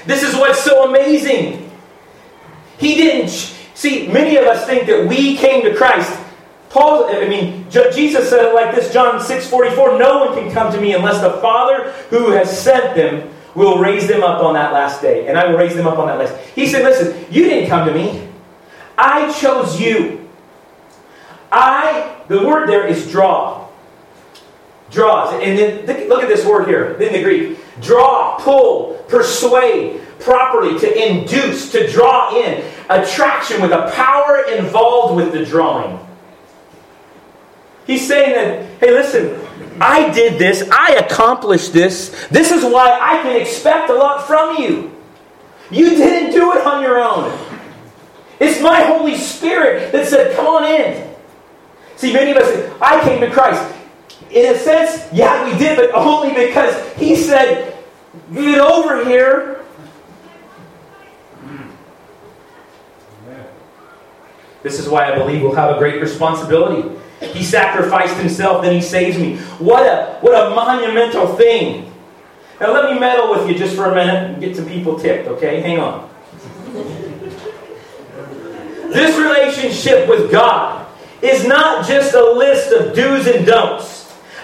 This 0.05 0.23
is 0.23 0.35
what's 0.35 0.63
so 0.63 0.89
amazing. 0.89 1.71
He 2.79 2.95
didn't. 2.95 3.31
See, 3.75 4.09
many 4.09 4.37
of 4.37 4.45
us 4.47 4.67
think 4.67 4.87
that 4.87 5.07
we 5.07 5.37
came 5.37 5.63
to 5.63 5.77
Christ 5.77 6.19
Paul, 6.71 7.07
I 7.07 7.29
mean, 7.29 7.71
Jesus 7.71 8.29
said 8.29 8.45
it 8.45 8.55
like 8.55 8.75
this, 8.75 8.93
John 8.93 9.21
6 9.21 9.49
44, 9.49 9.99
no 9.99 10.27
one 10.27 10.39
can 10.39 10.53
come 10.53 10.73
to 10.73 10.81
me 10.81 10.95
unless 10.95 11.23
the 11.23 11.41
Father 11.41 11.93
who 12.11 12.31
has 12.31 12.61
sent 12.61 12.95
them 12.95 13.31
will 13.55 13.79
raise 13.79 14.07
them 14.07 14.23
up 14.23 14.43
on 14.43 14.55
that 14.55 14.73
last 14.73 15.01
day. 15.01 15.27
And 15.27 15.39
I 15.39 15.47
will 15.47 15.59
raise 15.59 15.75
them 15.75 15.87
up 15.87 15.99
on 15.99 16.07
that 16.09 16.19
last. 16.19 16.37
He 16.55 16.67
said, 16.67 16.85
listen, 16.85 17.25
you 17.33 17.45
didn't 17.45 17.69
come 17.69 17.87
to 17.87 17.95
me. 17.95 18.29
I 18.97 19.33
chose 19.33 19.81
you. 19.81 20.29
I, 21.51 22.17
the 22.29 22.47
word 22.47 22.69
there 22.69 22.87
is 22.87 23.11
draw. 23.11 23.69
Draws. 24.91 25.35
And 25.43 25.59
then 25.59 26.09
look 26.09 26.23
at 26.23 26.29
this 26.29 26.47
word 26.47 26.67
here 26.69 26.93
in 26.95 27.13
the 27.13 27.23
Greek. 27.23 27.59
Draw, 27.81 28.39
pull, 28.39 28.95
persuade, 29.09 30.01
properly, 30.21 30.79
to 30.79 31.09
induce, 31.09 31.71
to 31.73 31.91
draw 31.91 32.37
in, 32.37 32.65
attraction 32.89 33.61
with 33.61 33.73
a 33.73 33.91
power 33.95 34.45
involved 34.51 35.17
with 35.17 35.33
the 35.33 35.45
drawing. 35.45 35.99
He's 37.89 38.07
saying 38.07 38.35
that, 38.35 38.81
hey, 38.81 38.93
listen, 38.93 39.41
I 39.81 40.13
did 40.13 40.39
this, 40.39 40.69
I 40.71 40.97
accomplished 40.97 41.73
this. 41.73 42.11
This 42.31 42.53
is 42.53 42.63
why 42.63 42.99
I 43.01 43.23
can 43.23 43.41
expect 43.41 43.89
a 43.89 43.95
lot 43.95 44.27
from 44.27 44.63
you. 44.63 44.95
You 45.71 45.91
didn't 45.97 46.33
do 46.33 46.53
it 46.53 46.67
on 46.67 46.83
your 46.83 47.03
own. 47.03 47.33
It's 48.41 48.61
my 48.61 48.83
Holy 48.83 49.17
Spirit 49.17 49.91
that 49.93 50.07
said, 50.07 50.37
come 50.37 50.47
on 50.47 50.65
in. 50.65 51.15
See, 51.97 52.13
many 52.13 52.33
of 52.33 52.37
us 52.37 52.71
I 52.83 53.01
came 53.03 53.23
to 53.23 53.31
Christ. 53.31 53.75
In 54.31 54.55
a 54.55 54.59
sense, 54.59 55.11
yeah, 55.11 55.51
we 55.51 55.59
did, 55.59 55.79
but 55.79 55.91
only 55.95 56.35
because 56.35 56.93
He 56.97 57.17
said, 57.17 57.75
get 58.35 58.59
over 58.59 59.03
here. 59.03 59.65
This 64.63 64.79
is 64.79 64.91
why 64.91 65.11
I 65.11 65.17
believe 65.17 65.41
we'll 65.41 65.55
have 65.55 65.75
a 65.75 65.79
great 65.79 66.03
responsibility. 66.03 66.99
He 67.21 67.43
sacrificed 67.43 68.17
himself, 68.17 68.63
then 68.63 68.73
he 68.73 68.81
saves 68.81 69.19
me. 69.19 69.39
What 69.59 69.83
a, 69.83 70.19
what 70.21 70.35
a 70.35 70.55
monumental 70.55 71.35
thing. 71.37 71.93
Now, 72.61 72.73
let 72.73 72.93
me 72.93 72.99
meddle 72.99 73.31
with 73.31 73.49
you 73.49 73.57
just 73.57 73.77
for 73.77 73.87
a 73.87 73.95
minute 73.95 74.31
and 74.31 74.41
get 74.41 74.57
some 74.57 74.67
people 74.67 74.99
ticked, 74.99 75.29
okay? 75.29 75.61
Hang 75.61 75.79
on. 75.79 76.09
this 78.93 79.17
relationship 79.17 80.09
with 80.09 80.31
God 80.31 80.87
is 81.23 81.47
not 81.47 81.87
just 81.87 82.15
a 82.15 82.33
list 82.33 82.73
of 82.73 82.95
do's 82.95 83.27
and 83.27 83.47
don'ts. 83.47 83.98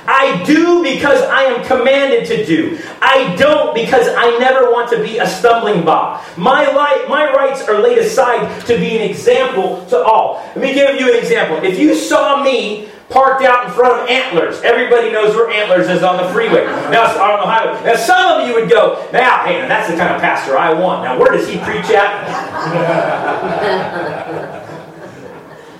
I 0.06 0.42
do 0.44 0.82
because 0.82 1.22
I 1.22 1.44
am 1.44 1.64
commanded 1.64 2.26
to 2.26 2.44
do. 2.44 2.78
I 3.00 3.34
don't 3.36 3.74
because 3.74 4.08
I 4.08 4.36
never 4.38 4.70
want 4.70 4.90
to 4.90 5.02
be 5.02 5.18
a 5.18 5.26
stumbling 5.26 5.82
block. 5.82 6.24
My, 6.36 6.70
life, 6.70 7.08
my 7.08 7.32
rights 7.32 7.66
are 7.68 7.80
laid 7.80 7.98
aside 7.98 8.66
to 8.66 8.76
be 8.76 8.96
an 8.96 9.02
example 9.08 9.84
to 9.86 10.02
all. 10.02 10.42
Let 10.54 10.58
me 10.58 10.74
give 10.74 11.00
you 11.00 11.12
an 11.12 11.18
example. 11.18 11.62
If 11.64 11.78
you 11.78 11.94
saw 11.94 12.42
me 12.42 12.90
parked 13.10 13.44
out 13.44 13.66
in 13.66 13.70
front 13.72 14.02
of 14.02 14.08
Antlers. 14.08 14.60
Everybody 14.62 15.12
knows 15.12 15.34
where 15.36 15.50
Antlers 15.50 15.88
is 15.88 16.02
on 16.02 16.16
the 16.16 16.32
freeway. 16.32 16.64
Now, 16.64 17.04
on 17.04 17.40
the 17.40 17.46
highway. 17.46 17.84
Now, 17.84 17.96
some 17.96 18.40
of 18.40 18.48
you 18.48 18.54
would 18.54 18.68
go, 18.68 19.08
now, 19.12 19.44
hey, 19.44 19.60
that's 19.68 19.90
the 19.90 19.96
kind 19.96 20.14
of 20.14 20.20
pastor 20.20 20.56
I 20.56 20.72
want. 20.72 21.04
Now, 21.04 21.18
where 21.18 21.30
does 21.30 21.46
he 21.48 21.58
preach 21.58 21.90
at? 21.90 22.24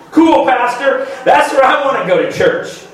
cool, 0.13 0.45
pastor. 0.47 1.07
That's 1.25 1.53
where 1.53 1.65
I 1.65 1.85
want 1.85 2.03
to 2.03 2.09
go 2.09 2.23
to 2.23 2.31
church. 2.31 2.85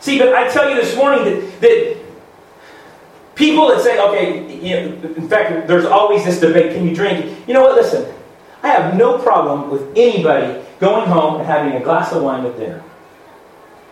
See, 0.00 0.18
but 0.18 0.34
I 0.34 0.48
tell 0.48 0.68
you 0.68 0.76
this 0.76 0.96
morning 0.96 1.24
that, 1.24 1.60
that 1.60 1.96
people 3.34 3.68
that 3.68 3.82
say, 3.82 3.98
okay, 4.00 4.56
you 4.56 4.74
know, 4.74 5.14
in 5.14 5.28
fact, 5.28 5.68
there's 5.68 5.84
always 5.84 6.24
this 6.24 6.40
debate 6.40 6.74
can 6.74 6.88
you 6.88 6.94
drink? 6.94 7.36
You 7.46 7.54
know 7.54 7.62
what? 7.62 7.76
Listen, 7.76 8.12
I 8.62 8.68
have 8.68 8.96
no 8.96 9.18
problem 9.18 9.70
with 9.70 9.82
anybody 9.96 10.62
going 10.78 11.06
home 11.06 11.36
and 11.36 11.46
having 11.46 11.74
a 11.74 11.84
glass 11.84 12.12
of 12.12 12.22
wine 12.22 12.44
with 12.44 12.58
dinner. 12.58 12.82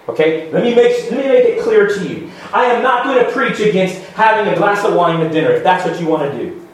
Okay? 0.08 0.50
Let 0.50 0.64
me, 0.64 0.74
make, 0.74 1.10
let 1.10 1.24
me 1.24 1.28
make 1.28 1.44
it 1.44 1.62
clear 1.62 1.86
to 1.86 2.08
you. 2.08 2.30
I 2.52 2.64
am 2.64 2.82
not 2.82 3.04
going 3.04 3.24
to 3.24 3.30
preach 3.30 3.60
against 3.60 3.98
having 4.12 4.50
a 4.50 4.56
glass 4.56 4.84
of 4.84 4.94
wine 4.94 5.20
with 5.20 5.32
dinner 5.32 5.50
if 5.50 5.62
that's 5.62 5.84
what 5.84 6.00
you 6.00 6.06
want 6.06 6.32
to 6.32 6.38
do. 6.38 6.66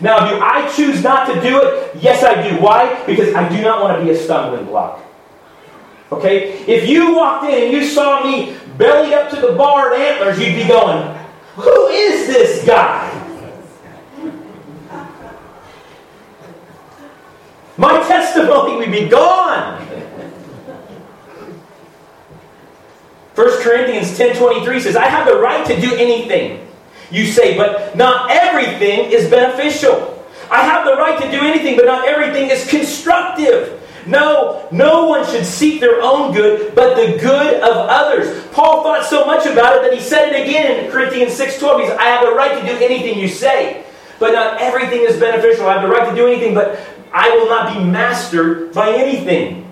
Now, 0.00 0.30
do 0.30 0.40
I 0.40 0.70
choose 0.76 1.02
not 1.02 1.26
to 1.26 1.40
do 1.40 1.60
it? 1.60 1.96
Yes, 1.96 2.22
I 2.22 2.48
do. 2.48 2.60
Why? 2.62 3.04
Because 3.04 3.34
I 3.34 3.48
do 3.48 3.60
not 3.62 3.82
want 3.82 3.98
to 3.98 4.04
be 4.04 4.12
a 4.12 4.16
stumbling 4.16 4.66
block. 4.66 5.02
Okay? 6.10 6.64
If 6.66 6.88
you 6.88 7.14
walked 7.14 7.44
in 7.44 7.64
and 7.64 7.72
you 7.72 7.84
saw 7.84 8.24
me 8.24 8.56
belly 8.76 9.14
up 9.14 9.30
to 9.30 9.36
the 9.36 9.52
bar 9.52 9.94
at 9.94 10.00
Antlers, 10.00 10.38
you'd 10.38 10.56
be 10.56 10.66
going, 10.66 11.16
Who 11.56 11.86
is 11.88 12.26
this 12.26 12.64
guy? 12.66 13.14
My 17.76 18.02
testimony 18.08 18.76
would 18.76 18.92
be 18.92 19.08
gone. 19.08 19.86
1 23.38 23.62
Corinthians 23.62 24.18
10.23 24.18 24.80
says, 24.80 24.96
I 24.96 25.04
have 25.04 25.24
the 25.24 25.38
right 25.38 25.64
to 25.64 25.80
do 25.80 25.94
anything. 25.94 26.66
You 27.12 27.24
say, 27.24 27.56
but 27.56 27.96
not 27.96 28.32
everything 28.32 29.12
is 29.12 29.30
beneficial. 29.30 30.26
I 30.50 30.62
have 30.62 30.84
the 30.84 30.94
right 30.94 31.20
to 31.22 31.30
do 31.30 31.46
anything, 31.46 31.76
but 31.76 31.84
not 31.84 32.08
everything 32.08 32.50
is 32.50 32.68
constructive. 32.68 33.80
No, 34.08 34.66
no 34.72 35.06
one 35.06 35.26
should 35.26 35.44
seek 35.44 35.80
their 35.80 36.00
own 36.00 36.32
good, 36.32 36.74
but 36.74 36.94
the 36.94 37.18
good 37.18 37.56
of 37.56 37.76
others. 37.76 38.46
Paul 38.52 38.82
thought 38.82 39.04
so 39.04 39.26
much 39.26 39.44
about 39.44 39.76
it 39.76 39.82
that 39.82 39.92
he 39.92 40.00
said 40.00 40.32
it 40.32 40.48
again 40.48 40.84
in 40.84 40.90
Corinthians 40.90 41.38
6.12. 41.38 41.80
He 41.82 41.86
says, 41.88 41.98
I 41.98 42.04
have 42.04 42.24
the 42.24 42.32
right 42.32 42.58
to 42.58 42.66
do 42.66 42.82
anything 42.82 43.18
you 43.18 43.28
say, 43.28 43.84
but 44.18 44.32
not 44.32 44.60
everything 44.60 45.02
is 45.02 45.20
beneficial. 45.20 45.66
I 45.66 45.74
have 45.74 45.82
the 45.82 45.88
right 45.88 46.08
to 46.08 46.16
do 46.16 46.26
anything, 46.26 46.54
but 46.54 46.80
I 47.12 47.28
will 47.36 47.48
not 47.48 47.74
be 47.74 47.84
mastered 47.84 48.72
by 48.72 48.92
anything. 48.92 49.68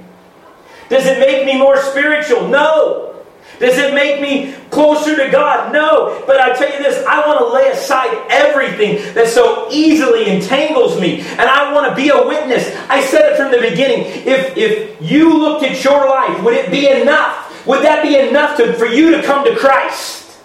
Does 0.90 1.06
it 1.06 1.18
make 1.18 1.46
me 1.46 1.58
more 1.58 1.78
spiritual? 1.78 2.48
No. 2.48 3.15
Does 3.58 3.78
it 3.78 3.94
make 3.94 4.20
me 4.20 4.54
closer 4.70 5.16
to 5.16 5.30
God? 5.30 5.72
No. 5.72 6.22
But 6.26 6.40
I 6.40 6.54
tell 6.54 6.70
you 6.70 6.82
this, 6.82 7.04
I 7.06 7.26
want 7.26 7.40
to 7.40 7.52
lay 7.52 7.70
aside 7.70 8.26
everything 8.30 9.14
that 9.14 9.28
so 9.28 9.68
easily 9.70 10.28
entangles 10.28 11.00
me. 11.00 11.20
And 11.20 11.42
I 11.42 11.72
want 11.72 11.88
to 11.88 11.94
be 11.94 12.10
a 12.10 12.26
witness. 12.26 12.74
I 12.88 13.02
said 13.02 13.32
it 13.32 13.36
from 13.36 13.50
the 13.50 13.68
beginning. 13.68 14.04
If, 14.26 14.56
if 14.56 15.00
you 15.00 15.38
looked 15.38 15.64
at 15.64 15.82
your 15.82 16.08
life, 16.08 16.42
would 16.42 16.54
it 16.54 16.70
be 16.70 16.88
enough? 16.88 17.66
Would 17.66 17.82
that 17.82 18.02
be 18.02 18.16
enough 18.16 18.56
to, 18.58 18.74
for 18.74 18.86
you 18.86 19.10
to 19.16 19.22
come 19.22 19.44
to 19.44 19.56
Christ? 19.56 20.38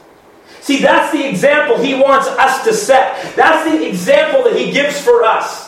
See, 0.62 0.80
that's 0.80 1.12
the 1.12 1.28
example 1.28 1.78
he 1.80 1.96
wants 1.96 2.28
us 2.28 2.64
to 2.64 2.74
set. 2.74 3.36
That's 3.36 3.70
the 3.70 3.88
example 3.88 4.44
that 4.44 4.56
he 4.56 4.72
gives 4.72 5.00
for 5.02 5.24
us. 5.24 5.61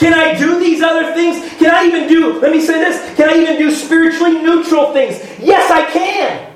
Can 0.00 0.14
I 0.14 0.32
do 0.36 0.58
these 0.58 0.80
other 0.80 1.12
things? 1.12 1.46
Can 1.58 1.70
I 1.70 1.84
even 1.84 2.08
do, 2.08 2.40
let 2.40 2.52
me 2.52 2.60
say 2.62 2.78
this, 2.82 3.14
can 3.16 3.28
I 3.28 3.34
even 3.34 3.58
do 3.58 3.70
spiritually 3.70 4.40
neutral 4.40 4.94
things? 4.94 5.18
Yes, 5.38 5.70
I 5.70 5.90
can. 5.90 6.54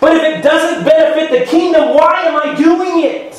But 0.00 0.16
if 0.16 0.22
it 0.22 0.42
doesn't 0.42 0.82
benefit 0.82 1.38
the 1.38 1.44
kingdom, 1.44 1.94
why 1.94 2.22
am 2.22 2.36
I 2.36 2.54
doing 2.56 3.04
it? 3.04 3.34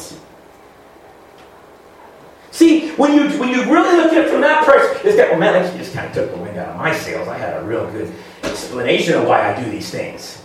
See, 2.51 2.91
when 2.91 3.13
you 3.13 3.37
when 3.39 3.49
you 3.49 3.63
really 3.63 3.97
look 3.97 4.13
at 4.13 4.25
it 4.25 4.29
from 4.29 4.41
that 4.41 4.63
person, 4.63 5.03
this 5.03 5.17
guy, 5.17 5.29
oh 5.33 5.37
man, 5.37 5.53
that 5.53 5.75
just 5.75 5.93
kind 5.93 6.07
of 6.07 6.13
took 6.13 6.31
the 6.31 6.37
wind 6.37 6.57
out 6.57 6.69
of 6.69 6.77
my 6.77 6.95
sails. 6.95 7.27
I 7.27 7.37
had 7.37 7.61
a 7.61 7.65
real 7.65 7.91
good 7.91 8.13
explanation 8.43 9.15
of 9.15 9.27
why 9.27 9.53
I 9.53 9.61
do 9.61 9.69
these 9.69 9.89
things. 9.89 10.41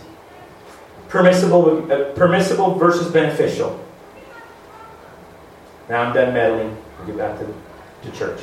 Permissible, 1.07 1.89
uh, 1.89 2.11
permissible 2.15 2.75
versus 2.75 3.11
beneficial. 3.11 3.79
Now 5.87 6.01
I'm 6.01 6.13
done 6.13 6.33
meddling. 6.33 6.75
We'll 6.97 7.07
get 7.07 7.17
back 7.17 7.39
to, 7.39 7.53
to 8.09 8.17
church 8.17 8.41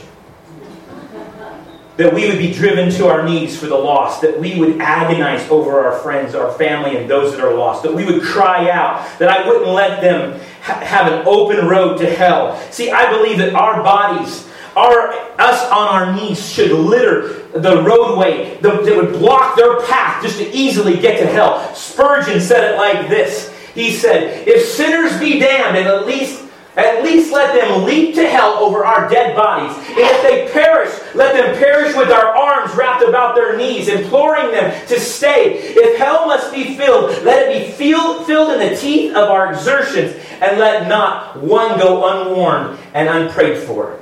that 1.99 2.15
we 2.15 2.29
would 2.29 2.39
be 2.39 2.53
driven 2.53 2.91
to 2.93 3.09
our 3.09 3.25
knees 3.25 3.59
for 3.59 3.67
the 3.67 3.75
lost, 3.75 4.23
that 4.23 4.39
we 4.39 4.57
would 4.57 4.81
agonize 4.81 5.47
over 5.51 5.81
our 5.81 5.99
friends, 5.99 6.33
our 6.33 6.53
family, 6.53 6.97
and 6.97 7.11
those 7.11 7.33
that 7.33 7.41
are 7.41 7.53
lost, 7.53 7.83
that 7.83 7.93
we 7.93 8.05
would 8.05 8.23
cry 8.23 8.71
out, 8.71 9.19
that 9.19 9.29
I 9.29 9.47
wouldn't 9.47 9.67
let 9.67 10.01
them 10.01 10.41
ha- 10.63 10.79
have 10.79 11.13
an 11.13 11.27
open 11.27 11.67
road 11.67 11.99
to 11.99 12.09
hell. 12.09 12.57
See, 12.71 12.93
I 12.93 13.11
believe 13.11 13.39
that 13.39 13.53
our 13.53 13.83
bodies, 13.83 14.49
our, 14.77 15.13
us 15.41 15.61
on 15.73 15.89
our 15.89 16.15
knees, 16.15 16.49
should 16.49 16.71
litter 16.71 17.43
the 17.49 17.83
roadway 17.83 18.57
that 18.61 18.85
would 18.85 19.15
block 19.15 19.57
their 19.57 19.81
path 19.87 20.23
just 20.23 20.39
to 20.39 20.49
easily 20.55 21.01
get 21.01 21.19
to 21.19 21.27
hell. 21.27 21.75
Spurgeon 21.75 22.41
said 22.41 22.75
it 22.75 22.77
like 22.77 23.09
this 23.09 23.53
He 23.75 23.93
said, 23.93 24.47
If 24.47 24.69
sinners 24.69 25.19
be 25.19 25.41
damned, 25.41 25.77
and 25.77 25.89
at 25.89 26.07
least 26.07 26.45
at 26.79 27.03
least 27.03 27.33
let 27.33 27.55
them 27.55 27.85
leap 27.85 28.15
to 28.15 28.29
hell 28.29 28.55
over 28.59 28.85
our 28.85 29.09
dead 29.09 29.35
bodies. 29.35 29.77
And 29.89 29.99
if 29.99 30.23
they 30.23 30.51
perish, 30.53 30.91
let 31.15 31.35
them 31.35 31.57
perish 31.57 31.97
with 31.97 32.11
our 32.11 32.37
arms 32.37 32.75
wrapped 32.77 33.03
about 33.03 33.35
their 33.35 33.57
knees, 33.57 33.89
imploring 33.89 34.53
them 34.53 34.87
to 34.87 35.01
stay. 35.01 35.59
If 35.59 35.99
hell 35.99 36.27
must 36.27 36.53
be 36.53 36.77
filled, 36.77 37.23
let 37.25 37.49
it 37.49 37.67
be 37.67 37.73
filled, 37.73 38.27
filled 38.27 38.61
in 38.61 38.69
the 38.69 38.77
teeth 38.77 39.11
of 39.15 39.29
our 39.29 39.53
exertions, 39.53 40.15
and 40.41 40.59
let 40.59 40.89
not 40.89 41.43
one 41.43 41.79
go 41.79 42.09
unwarned 42.09 42.79
and 42.95 43.09
unprayed 43.09 43.63
for. 43.63 43.99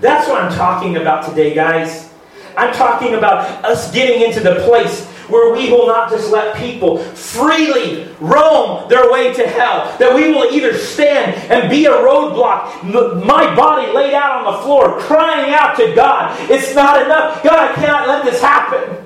That's 0.00 0.28
what 0.28 0.42
I'm 0.42 0.52
talking 0.52 0.96
about 0.96 1.28
today, 1.28 1.54
guys. 1.54 2.08
I'm 2.56 2.72
talking 2.74 3.14
about 3.14 3.64
us 3.64 3.92
getting 3.92 4.22
into 4.22 4.40
the 4.40 4.56
place 4.64 5.07
where 5.28 5.52
we 5.52 5.70
will 5.70 5.86
not 5.86 6.10
just 6.10 6.30
let 6.30 6.56
people 6.56 6.98
freely 6.98 8.08
roam 8.20 8.88
their 8.88 9.10
way 9.10 9.32
to 9.34 9.46
hell. 9.46 9.96
That 9.98 10.14
we 10.14 10.30
will 10.30 10.50
either 10.52 10.76
stand 10.76 11.34
and 11.50 11.70
be 11.70 11.86
a 11.86 11.90
roadblock, 11.90 12.82
my 13.24 13.54
body 13.54 13.92
laid 13.92 14.14
out 14.14 14.44
on 14.44 14.52
the 14.54 14.62
floor, 14.62 14.98
crying 15.00 15.52
out 15.52 15.76
to 15.76 15.94
God. 15.94 16.38
It's 16.50 16.74
not 16.74 17.02
enough. 17.02 17.42
God, 17.42 17.70
I 17.70 17.74
cannot 17.74 18.08
let 18.08 18.24
this 18.24 18.40
happen. 18.40 19.04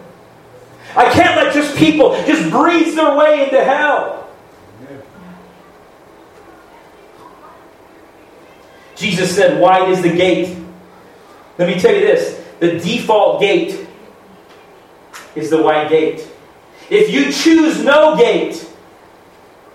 I 0.95 1.11
can't 1.11 1.37
let 1.37 1.55
just 1.55 1.77
people 1.77 2.15
just 2.25 2.51
breeze 2.51 2.95
their 2.95 3.17
way 3.17 3.45
into 3.45 3.63
hell. 3.65 4.29
Jesus 8.95 9.35
said, 9.35 9.61
Wide 9.61 9.89
is 9.89 10.03
the 10.03 10.15
gate. 10.15 10.57
Let 11.59 11.69
me 11.69 11.81
tell 11.81 11.95
you 11.95 12.01
this 12.01 12.41
the 12.61 12.79
default 12.79 13.41
gate 13.41 13.89
is 15.35 15.51
the 15.51 15.63
wide 15.63 15.89
gate. 15.89 16.27
If 16.91 17.11
you 17.11 17.33
choose 17.33 17.83
no 17.83 18.17
gate, 18.17 18.67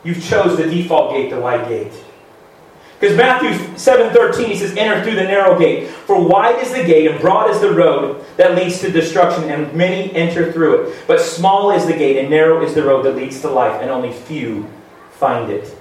you've 0.04 0.24
chose 0.24 0.58
the 0.58 0.64
default 0.64 1.14
gate, 1.14 1.30
the 1.30 1.40
wide 1.40 1.68
gate. 1.68 1.94
Because 3.00 3.16
Matthew 3.16 3.52
7:13 3.76 4.46
he 4.46 4.56
says, 4.56 4.76
"Enter 4.76 5.04
through 5.04 5.16
the 5.16 5.24
narrow 5.24 5.58
gate, 5.58 5.88
for 5.88 6.20
wide 6.20 6.60
is 6.60 6.72
the 6.72 6.84
gate 6.84 7.10
and 7.10 7.20
broad 7.20 7.52
is 7.52 7.60
the 7.60 7.72
road 7.72 8.18
that 8.38 8.56
leads 8.56 8.80
to 8.82 8.90
destruction, 8.90 9.50
and 9.52 9.72
many 9.74 10.12
enter 10.16 10.52
through 10.52 10.74
it. 10.82 10.96
But 11.06 11.22
small 11.22 11.72
is 11.72 11.86
the 11.86 11.94
gate 11.94 12.18
and 12.18 12.30
narrow 12.30 12.64
is 12.64 12.74
the 12.74 12.84
road 12.84 13.04
that 13.06 13.16
leads 13.16 13.40
to 13.42 13.50
life, 13.50 13.80
and 13.82 13.92
only 13.92 14.12
few 14.12 14.66
find 15.12 15.52
it." 15.52 15.76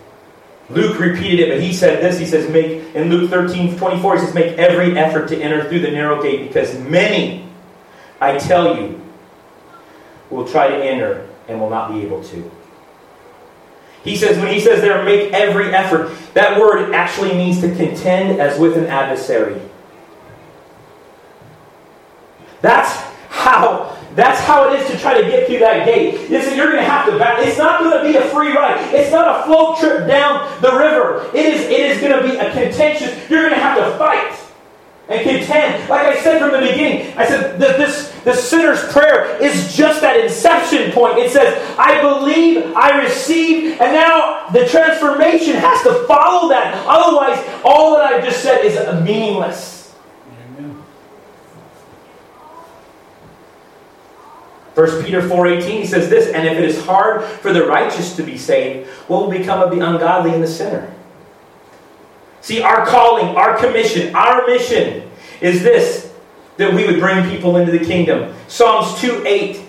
Luke 0.68 0.98
repeated 0.98 1.48
it, 1.48 1.54
but 1.54 1.60
he 1.62 1.72
said 1.72 2.02
this. 2.02 2.18
He 2.18 2.26
says, 2.26 2.50
"Make 2.50 2.82
in 2.94 3.08
Luke 3.08 3.30
13, 3.30 3.78
24, 3.78 4.14
he 4.16 4.20
says, 4.20 4.34
make 4.34 4.58
every 4.58 4.98
effort 4.98 5.28
to 5.28 5.40
enter 5.40 5.62
through 5.64 5.80
the 5.80 5.90
narrow 5.90 6.20
gate, 6.20 6.48
because 6.48 6.76
many, 6.78 7.46
I 8.20 8.36
tell 8.36 8.76
you, 8.76 9.00
will 10.30 10.46
try 10.46 10.68
to 10.68 10.76
enter 10.76 11.28
and 11.48 11.60
will 11.60 11.70
not 11.70 11.92
be 11.92 12.02
able 12.02 12.22
to." 12.24 12.50
He 14.06 14.16
says, 14.16 14.38
when 14.38 14.54
he 14.54 14.60
says 14.60 14.80
there, 14.82 15.02
make 15.04 15.32
every 15.32 15.74
effort, 15.74 16.12
that 16.34 16.60
word 16.60 16.94
actually 16.94 17.34
means 17.34 17.60
to 17.60 17.74
contend 17.74 18.40
as 18.40 18.56
with 18.56 18.76
an 18.76 18.86
adversary. 18.86 19.60
That's 22.62 22.92
how 23.30 23.98
that's 24.14 24.40
how 24.40 24.72
it 24.72 24.80
is 24.80 24.90
to 24.90 24.98
try 24.98 25.20
to 25.20 25.28
get 25.28 25.46
through 25.46 25.58
that 25.58 25.84
gate. 25.84 26.30
Listen, 26.30 26.56
you're 26.56 26.70
going 26.70 26.82
to 26.82 26.88
have 26.88 27.04
to 27.06 27.18
battle. 27.18 27.44
It's 27.44 27.58
not 27.58 27.80
going 27.80 27.98
to 27.98 28.02
be 28.02 28.16
a 28.16 28.22
free 28.30 28.50
ride. 28.52 28.94
It's 28.94 29.12
not 29.12 29.40
a 29.40 29.44
float 29.44 29.78
trip 29.78 30.08
down 30.08 30.62
the 30.62 30.72
river. 30.72 31.28
It 31.34 31.44
is, 31.44 31.60
it 31.62 31.80
is 31.80 32.00
going 32.00 32.16
to 32.16 32.26
be 32.26 32.36
a 32.36 32.50
contentious. 32.50 33.28
You're 33.28 33.42
going 33.42 33.52
to 33.52 33.60
have 33.60 33.76
to 33.76 33.98
fight 33.98 34.45
and 35.08 35.22
contend. 35.22 35.88
Like 35.88 36.06
I 36.06 36.20
said 36.20 36.40
from 36.40 36.52
the 36.52 36.66
beginning, 36.68 37.16
I 37.16 37.26
said 37.26 37.60
that 37.60 37.76
this 37.76 38.12
the 38.24 38.34
sinner's 38.34 38.82
prayer 38.92 39.40
is 39.40 39.76
just 39.76 40.00
that 40.00 40.18
inception 40.18 40.90
point. 40.90 41.18
It 41.18 41.30
says, 41.30 41.62
I 41.78 42.00
believe, 42.02 42.74
I 42.74 43.02
receive, 43.04 43.80
and 43.80 43.92
now 43.92 44.48
the 44.48 44.66
transformation 44.66 45.54
has 45.54 45.80
to 45.84 46.04
follow 46.06 46.48
that. 46.48 46.84
Otherwise, 46.88 47.38
all 47.64 47.94
that 47.96 48.12
I've 48.12 48.24
just 48.24 48.42
said 48.42 48.64
is 48.64 48.74
meaningless. 49.04 49.76
First 54.74 55.06
Peter 55.06 55.22
4.18, 55.22 55.62
he 55.62 55.86
says 55.86 56.10
this, 56.10 56.34
And 56.34 56.46
if 56.46 56.58
it 56.58 56.64
is 56.64 56.84
hard 56.84 57.24
for 57.24 57.52
the 57.52 57.64
righteous 57.64 58.16
to 58.16 58.24
be 58.24 58.36
saved, 58.36 58.90
what 59.08 59.22
will 59.22 59.30
become 59.30 59.62
of 59.62 59.70
the 59.70 59.80
ungodly 59.80 60.34
and 60.34 60.42
the 60.42 60.48
sinner? 60.48 60.92
See, 62.46 62.62
our 62.62 62.86
calling, 62.86 63.34
our 63.34 63.58
commission, 63.58 64.14
our 64.14 64.46
mission 64.46 65.10
is 65.40 65.64
this 65.64 66.14
that 66.58 66.72
we 66.72 66.86
would 66.86 67.00
bring 67.00 67.28
people 67.28 67.56
into 67.56 67.72
the 67.72 67.84
kingdom. 67.84 68.32
Psalms 68.46 69.00
2 69.00 69.24
8 69.26 69.62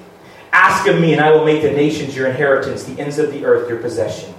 Ask 0.51 0.87
of 0.87 1.01
me, 1.01 1.11
and 1.11 1.19
I 1.19 1.31
will 1.31 1.43
make 1.43 1.63
the 1.63 1.71
nations 1.71 2.15
your 2.15 2.27
inheritance, 2.27 2.83
the 2.83 3.01
ends 3.01 3.17
of 3.17 3.31
the 3.31 3.43
earth 3.45 3.67
your 3.67 3.79
possession. 3.79 4.31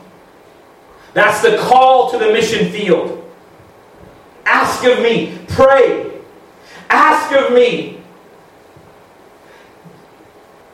That's 1.15 1.43
the 1.43 1.57
call 1.59 2.13
to 2.13 2.19
the 2.19 2.27
mission 2.27 2.71
field. 2.71 3.29
Ask 4.47 4.85
of 4.85 5.01
me. 5.03 5.37
Pray. 5.49 6.09
Ask 6.89 7.33
of 7.33 7.53
me. 7.53 8.01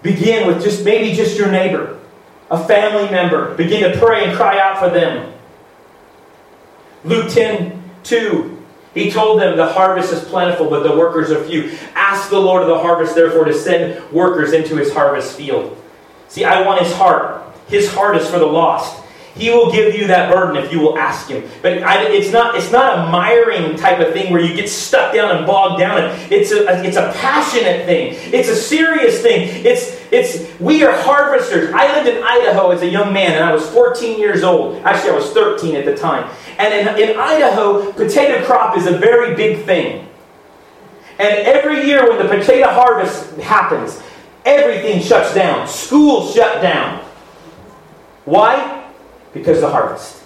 Begin 0.02 0.46
with 0.46 0.62
just 0.62 0.84
maybe 0.84 1.16
just 1.16 1.38
your 1.38 1.50
neighbor, 1.50 1.98
a 2.50 2.62
family 2.62 3.10
member. 3.10 3.54
Begin 3.54 3.90
to 3.90 3.98
pray 3.98 4.26
and 4.26 4.36
cry 4.36 4.58
out 4.58 4.78
for 4.78 4.90
them. 4.90 5.33
Luke 7.04 7.30
10 7.30 7.82
2 8.02 8.54
he 8.94 9.10
told 9.10 9.40
them, 9.40 9.56
The 9.56 9.66
harvest 9.66 10.12
is 10.12 10.22
plentiful, 10.22 10.70
but 10.70 10.84
the 10.84 10.96
workers 10.96 11.30
are 11.32 11.42
few. 11.44 11.76
Ask 11.96 12.30
the 12.30 12.38
Lord 12.38 12.62
of 12.62 12.68
the 12.68 12.78
harvest, 12.78 13.14
therefore, 13.14 13.44
to 13.44 13.54
send 13.54 14.10
workers 14.12 14.52
into 14.52 14.76
his 14.76 14.92
harvest 14.92 15.36
field. 15.36 15.76
See, 16.28 16.44
I 16.44 16.64
want 16.64 16.80
his 16.80 16.94
heart. 16.94 17.42
His 17.66 17.92
heart 17.92 18.16
is 18.16 18.28
for 18.28 18.38
the 18.38 18.46
lost. 18.46 19.03
He 19.34 19.50
will 19.50 19.70
give 19.72 19.96
you 19.96 20.06
that 20.06 20.32
burden 20.32 20.62
if 20.62 20.70
you 20.70 20.78
will 20.78 20.96
ask 20.96 21.28
Him. 21.28 21.42
But 21.60 21.82
I, 21.82 22.04
it's 22.04 22.32
not 22.32 22.54
it's 22.54 22.70
not 22.70 22.98
a 22.98 23.10
miring 23.10 23.76
type 23.76 23.98
of 23.98 24.12
thing 24.12 24.32
where 24.32 24.40
you 24.40 24.54
get 24.54 24.68
stuck 24.68 25.12
down 25.12 25.36
and 25.36 25.44
bogged 25.44 25.80
down. 25.80 26.16
It's 26.30 26.52
a 26.52 26.84
it's 26.84 26.96
a 26.96 27.12
passionate 27.14 27.84
thing. 27.84 28.14
It's 28.32 28.48
a 28.48 28.54
serious 28.54 29.20
thing. 29.20 29.64
It's 29.66 30.00
it's 30.12 30.60
we 30.60 30.84
are 30.84 30.96
harvesters. 31.02 31.72
I 31.74 31.92
lived 31.96 32.16
in 32.16 32.22
Idaho 32.22 32.70
as 32.70 32.82
a 32.82 32.88
young 32.88 33.12
man, 33.12 33.32
and 33.32 33.42
I 33.42 33.52
was 33.52 33.68
14 33.70 34.20
years 34.20 34.44
old. 34.44 34.76
Actually, 34.84 35.10
I 35.10 35.16
was 35.16 35.30
13 35.32 35.74
at 35.74 35.84
the 35.84 35.96
time. 35.96 36.30
And 36.58 36.72
in, 36.72 37.10
in 37.10 37.18
Idaho, 37.18 37.92
potato 37.92 38.44
crop 38.46 38.76
is 38.76 38.86
a 38.86 38.96
very 38.96 39.34
big 39.34 39.64
thing. 39.64 40.06
And 41.18 41.34
every 41.46 41.86
year 41.86 42.08
when 42.08 42.18
the 42.18 42.28
potato 42.28 42.68
harvest 42.68 43.36
happens, 43.38 44.00
everything 44.44 45.02
shuts 45.02 45.34
down. 45.34 45.66
Schools 45.66 46.34
shut 46.34 46.62
down. 46.62 47.04
Why? 48.24 48.83
Because 49.34 49.60
the 49.60 49.68
harvest. 49.68 50.22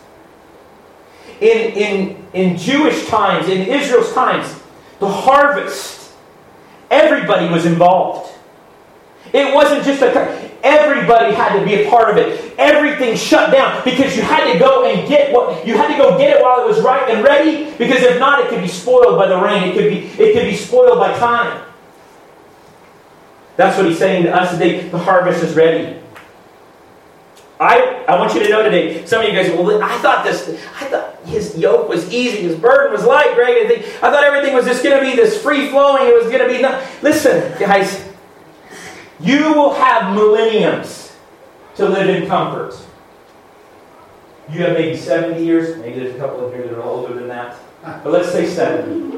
In, 1.40 1.72
in, 1.72 2.26
in 2.32 2.56
Jewish 2.56 3.06
times, 3.06 3.48
in 3.48 3.66
Israel's 3.66 4.12
times, 4.12 4.60
the 5.00 5.08
harvest, 5.08 6.12
everybody 6.90 7.48
was 7.48 7.66
involved. 7.66 8.32
It 9.32 9.54
wasn't 9.54 9.84
just 9.84 10.02
a 10.02 10.48
everybody 10.62 11.34
had 11.34 11.58
to 11.58 11.64
be 11.64 11.74
a 11.74 11.90
part 11.90 12.10
of 12.10 12.16
it. 12.16 12.54
Everything 12.58 13.16
shut 13.16 13.52
down 13.52 13.82
because 13.84 14.16
you 14.16 14.22
had 14.22 14.52
to 14.52 14.58
go 14.58 14.84
and 14.84 15.08
get 15.08 15.32
what 15.32 15.66
you 15.66 15.76
had 15.76 15.88
to 15.88 15.96
go 15.96 16.18
get 16.18 16.36
it 16.36 16.42
while 16.42 16.62
it 16.62 16.66
was 16.66 16.80
right 16.80 17.08
and 17.10 17.24
ready. 17.24 17.70
Because 17.76 18.02
if 18.02 18.18
not, 18.18 18.40
it 18.40 18.48
could 18.48 18.62
be 18.62 18.68
spoiled 18.68 19.16
by 19.16 19.28
the 19.28 19.38
rain. 19.38 19.68
It 19.68 19.74
could 19.74 19.90
be 19.90 20.22
it 20.22 20.34
could 20.34 20.44
be 20.44 20.56
spoiled 20.56 20.98
by 20.98 21.16
time. 21.18 21.64
That's 23.56 23.76
what 23.76 23.86
he's 23.86 23.98
saying 23.98 24.24
to 24.24 24.34
us 24.34 24.52
today. 24.52 24.88
The 24.88 24.98
harvest 24.98 25.42
is 25.42 25.54
ready. 25.54 26.00
I, 27.60 28.04
I 28.06 28.16
want 28.18 28.34
you 28.34 28.42
to 28.42 28.48
know 28.48 28.62
today, 28.62 29.04
some 29.04 29.20
of 29.20 29.28
you 29.28 29.34
guys, 29.34 29.50
well, 29.50 29.82
I 29.82 29.98
thought 29.98 30.24
this, 30.24 30.48
I 30.80 30.84
thought 30.84 31.16
his 31.24 31.58
yoke 31.58 31.88
was 31.88 32.12
easy, 32.12 32.42
his 32.42 32.56
burden 32.56 32.92
was 32.92 33.04
light, 33.04 33.34
Greg. 33.34 33.66
I, 33.66 34.06
I 34.06 34.10
thought 34.12 34.22
everything 34.22 34.54
was 34.54 34.64
just 34.64 34.84
going 34.84 34.96
to 34.96 35.04
be 35.04 35.16
this 35.16 35.42
free 35.42 35.68
flowing. 35.68 36.06
It 36.06 36.14
was 36.14 36.30
going 36.32 36.46
to 36.46 36.54
be, 36.54 36.62
no, 36.62 36.86
listen, 37.02 37.58
guys, 37.58 38.06
you 39.18 39.52
will 39.54 39.74
have 39.74 40.14
millenniums 40.14 41.16
to 41.76 41.88
live 41.88 42.08
in 42.08 42.28
comfort. 42.28 42.78
You 44.52 44.60
have 44.60 44.74
maybe 44.74 44.96
70 44.96 45.44
years, 45.44 45.76
maybe 45.78 45.98
there's 45.98 46.14
a 46.14 46.18
couple 46.18 46.46
of 46.46 46.54
here 46.54 46.62
that 46.62 46.78
are 46.78 46.82
older 46.82 47.12
than 47.12 47.26
that, 47.28 47.56
but 47.82 48.12
let's 48.12 48.30
say 48.30 48.46
70. 48.46 49.16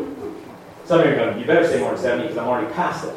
Some 0.86 1.00
of 1.00 1.06
you 1.06 1.12
are 1.12 1.14
going, 1.14 1.38
you 1.38 1.44
better 1.44 1.66
say 1.66 1.78
more 1.78 1.92
than 1.92 2.02
70 2.02 2.22
because 2.22 2.38
I'm 2.38 2.48
already 2.48 2.72
past 2.72 3.04
it. 3.04 3.14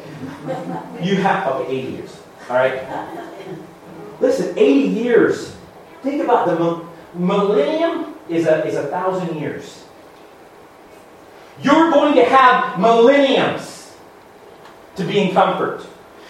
You 1.02 1.16
have, 1.16 1.48
okay, 1.48 1.72
80 1.78 1.92
years, 1.92 2.20
all 2.48 2.56
right? 2.56 3.33
Listen, 4.20 4.56
80 4.56 4.88
years. 4.88 5.56
Think 6.02 6.22
about 6.22 6.46
the 6.46 6.84
millennium 7.18 8.14
is 8.28 8.46
a, 8.46 8.64
is 8.66 8.74
a 8.74 8.86
thousand 8.88 9.38
years. 9.38 9.84
You're 11.62 11.90
going 11.90 12.14
to 12.14 12.24
have 12.24 12.78
millenniums 12.78 13.96
to 14.96 15.04
be 15.04 15.20
in 15.20 15.32
comfort. 15.32 15.86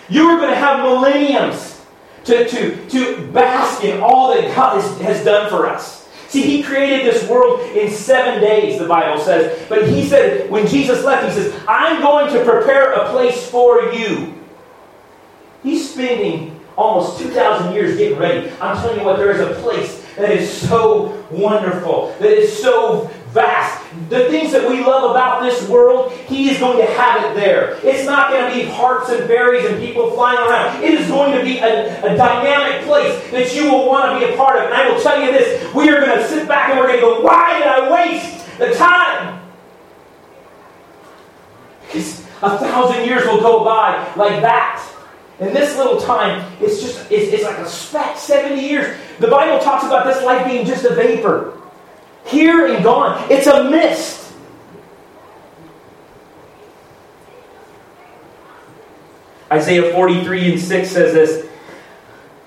You 0.08 0.28
are 0.28 0.38
going 0.38 0.50
to 0.50 0.56
have 0.56 0.80
millenniums 0.80 1.82
to, 2.24 2.46
to, 2.48 2.88
to 2.88 3.26
bask 3.32 3.84
in 3.84 4.00
all 4.00 4.34
that 4.34 4.54
God 4.54 4.80
has, 4.80 5.00
has 5.00 5.24
done 5.24 5.50
for 5.50 5.66
us. 5.66 6.08
See, 6.28 6.42
He 6.42 6.62
created 6.62 7.06
this 7.06 7.28
world 7.28 7.60
in 7.76 7.90
seven 7.90 8.40
days, 8.40 8.78
the 8.78 8.88
Bible 8.88 9.22
says. 9.22 9.66
But 9.68 9.88
He 9.88 10.06
said, 10.06 10.50
when 10.50 10.66
Jesus 10.66 11.04
left, 11.04 11.26
He 11.26 11.32
says, 11.32 11.54
I'm 11.68 12.02
going 12.02 12.32
to 12.32 12.44
prepare 12.44 12.92
a 12.92 13.10
place 13.10 13.48
for 13.48 13.92
you. 13.92 14.34
He's 15.62 15.90
spending 15.90 16.53
almost 16.76 17.18
2,000 17.20 17.72
years 17.72 17.96
getting 17.96 18.18
ready. 18.18 18.50
I'm 18.60 18.76
telling 18.76 18.98
you 18.98 19.04
what, 19.04 19.16
there 19.16 19.30
is 19.30 19.40
a 19.40 19.60
place 19.60 20.04
that 20.16 20.30
is 20.30 20.50
so 20.50 21.24
wonderful, 21.30 22.14
that 22.20 22.30
is 22.30 22.56
so 22.56 23.10
vast. 23.30 23.82
The 24.08 24.28
things 24.28 24.52
that 24.52 24.68
we 24.68 24.80
love 24.80 25.10
about 25.10 25.42
this 25.42 25.68
world, 25.68 26.12
He 26.12 26.50
is 26.50 26.58
going 26.58 26.78
to 26.78 26.92
have 26.94 27.24
it 27.24 27.34
there. 27.34 27.78
It's 27.82 28.06
not 28.06 28.30
going 28.30 28.48
to 28.48 28.54
be 28.54 28.70
harps 28.70 29.10
and 29.10 29.26
berries 29.26 29.64
and 29.66 29.78
people 29.80 30.12
flying 30.12 30.38
around. 30.38 30.82
It 30.82 30.94
is 30.94 31.08
going 31.08 31.36
to 31.36 31.44
be 31.44 31.58
a, 31.58 31.98
a 32.12 32.16
dynamic 32.16 32.86
place 32.86 33.30
that 33.30 33.54
you 33.54 33.70
will 33.70 33.86
want 33.86 34.12
to 34.12 34.26
be 34.26 34.32
a 34.32 34.36
part 34.36 34.58
of. 34.58 34.64
And 34.64 34.74
I 34.74 34.90
will 34.90 35.00
tell 35.00 35.20
you 35.20 35.32
this 35.32 35.74
we 35.74 35.88
are 35.90 36.00
going 36.00 36.16
to 36.18 36.26
sit 36.28 36.46
back 36.48 36.70
and 36.70 36.78
we're 36.78 36.86
going 36.86 37.00
to 37.00 37.06
go, 37.06 37.20
why 37.20 37.58
did 37.58 37.66
I 37.66 37.90
waste 37.90 38.58
the 38.58 38.74
time? 38.74 39.42
Because 41.86 42.20
a 42.42 42.58
thousand 42.58 43.04
years 43.04 43.26
will 43.26 43.40
go 43.40 43.64
by 43.64 44.14
like 44.14 44.40
that. 44.42 44.93
In 45.40 45.52
this 45.52 45.76
little 45.76 46.00
time, 46.00 46.52
it's 46.60 46.80
just, 46.80 47.10
it's, 47.10 47.32
it's 47.32 47.42
like 47.42 47.58
a 47.58 47.68
speck, 47.68 48.16
70 48.16 48.60
years. 48.60 48.96
The 49.18 49.26
Bible 49.26 49.58
talks 49.62 49.84
about 49.84 50.06
this 50.06 50.22
life 50.22 50.46
being 50.46 50.64
just 50.64 50.84
a 50.84 50.94
vapor. 50.94 51.60
Here 52.24 52.72
and 52.72 52.84
gone. 52.84 53.30
It's 53.30 53.46
a 53.46 53.64
mist. 53.68 54.32
Isaiah 59.52 59.92
43 59.92 60.52
and 60.52 60.60
6 60.60 60.88
says 60.88 61.12
this. 61.12 61.48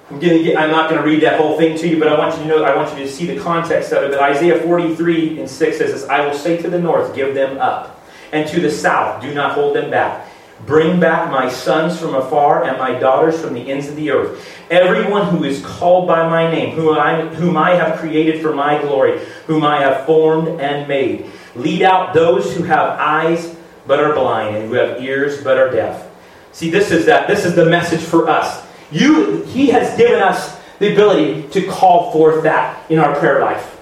I'm, 0.09 0.19
get, 0.19 0.57
I'm 0.57 0.71
not 0.71 0.89
going 0.89 1.01
to 1.01 1.07
read 1.07 1.21
that 1.23 1.39
whole 1.39 1.57
thing 1.57 1.77
to 1.77 1.87
you, 1.87 1.99
but 1.99 2.07
I 2.07 2.17
want 2.17 2.37
you 2.37 2.43
to 2.43 2.47
know, 2.47 2.63
I 2.63 2.75
want 2.75 2.97
you 2.97 3.05
to 3.05 3.11
see 3.11 3.25
the 3.25 3.39
context 3.39 3.91
of 3.91 4.03
it. 4.03 4.11
But 4.11 4.21
Isaiah 4.21 4.61
43 4.61 5.39
and 5.39 5.49
6 5.49 5.77
says 5.77 5.91
this 5.91 6.09
I 6.09 6.25
will 6.25 6.33
say 6.33 6.61
to 6.61 6.69
the 6.69 6.79
north, 6.79 7.13
give 7.13 7.35
them 7.35 7.57
up, 7.57 8.01
and 8.31 8.47
to 8.49 8.61
the 8.61 8.71
south, 8.71 9.21
do 9.21 9.33
not 9.33 9.53
hold 9.53 9.75
them 9.75 9.91
back. 9.91 10.26
Bring 10.65 10.99
back 10.99 11.31
my 11.31 11.49
sons 11.49 11.99
from 11.99 12.15
afar 12.15 12.63
and 12.63 12.77
my 12.77 12.97
daughters 12.97 13.39
from 13.39 13.53
the 13.53 13.69
ends 13.71 13.87
of 13.87 13.95
the 13.95 14.09
earth. 14.11 14.45
Everyone 14.69 15.27
who 15.27 15.43
is 15.43 15.63
called 15.63 16.07
by 16.07 16.27
my 16.27 16.49
name, 16.51 16.75
whom 16.75 16.97
I, 16.97 17.27
whom 17.27 17.55
I 17.55 17.75
have 17.75 17.99
created 17.99 18.41
for 18.41 18.53
my 18.53 18.81
glory, 18.81 19.19
whom 19.45 19.63
I 19.63 19.81
have 19.81 20.05
formed 20.05 20.59
and 20.59 20.87
made. 20.87 21.29
Lead 21.55 21.83
out 21.83 22.13
those 22.13 22.55
who 22.55 22.63
have 22.63 22.99
eyes 22.99 23.55
but 23.85 23.99
are 23.99 24.13
blind, 24.13 24.55
and 24.55 24.67
who 24.67 24.73
have 24.73 25.01
ears 25.01 25.43
but 25.43 25.57
are 25.57 25.71
deaf. 25.71 26.09
See, 26.51 26.69
this 26.69 26.91
is 26.91 27.05
that. 27.05 27.27
This 27.27 27.45
is 27.45 27.55
the 27.55 27.65
message 27.65 28.01
for 28.01 28.27
us. 28.27 28.65
You, 28.91 29.43
he 29.43 29.67
has 29.67 29.95
given 29.97 30.19
us 30.19 30.59
the 30.79 30.91
ability 30.91 31.47
to 31.49 31.65
call 31.67 32.11
forth 32.11 32.43
that 32.43 32.89
in 32.89 32.99
our 32.99 33.15
prayer 33.15 33.39
life. 33.39 33.76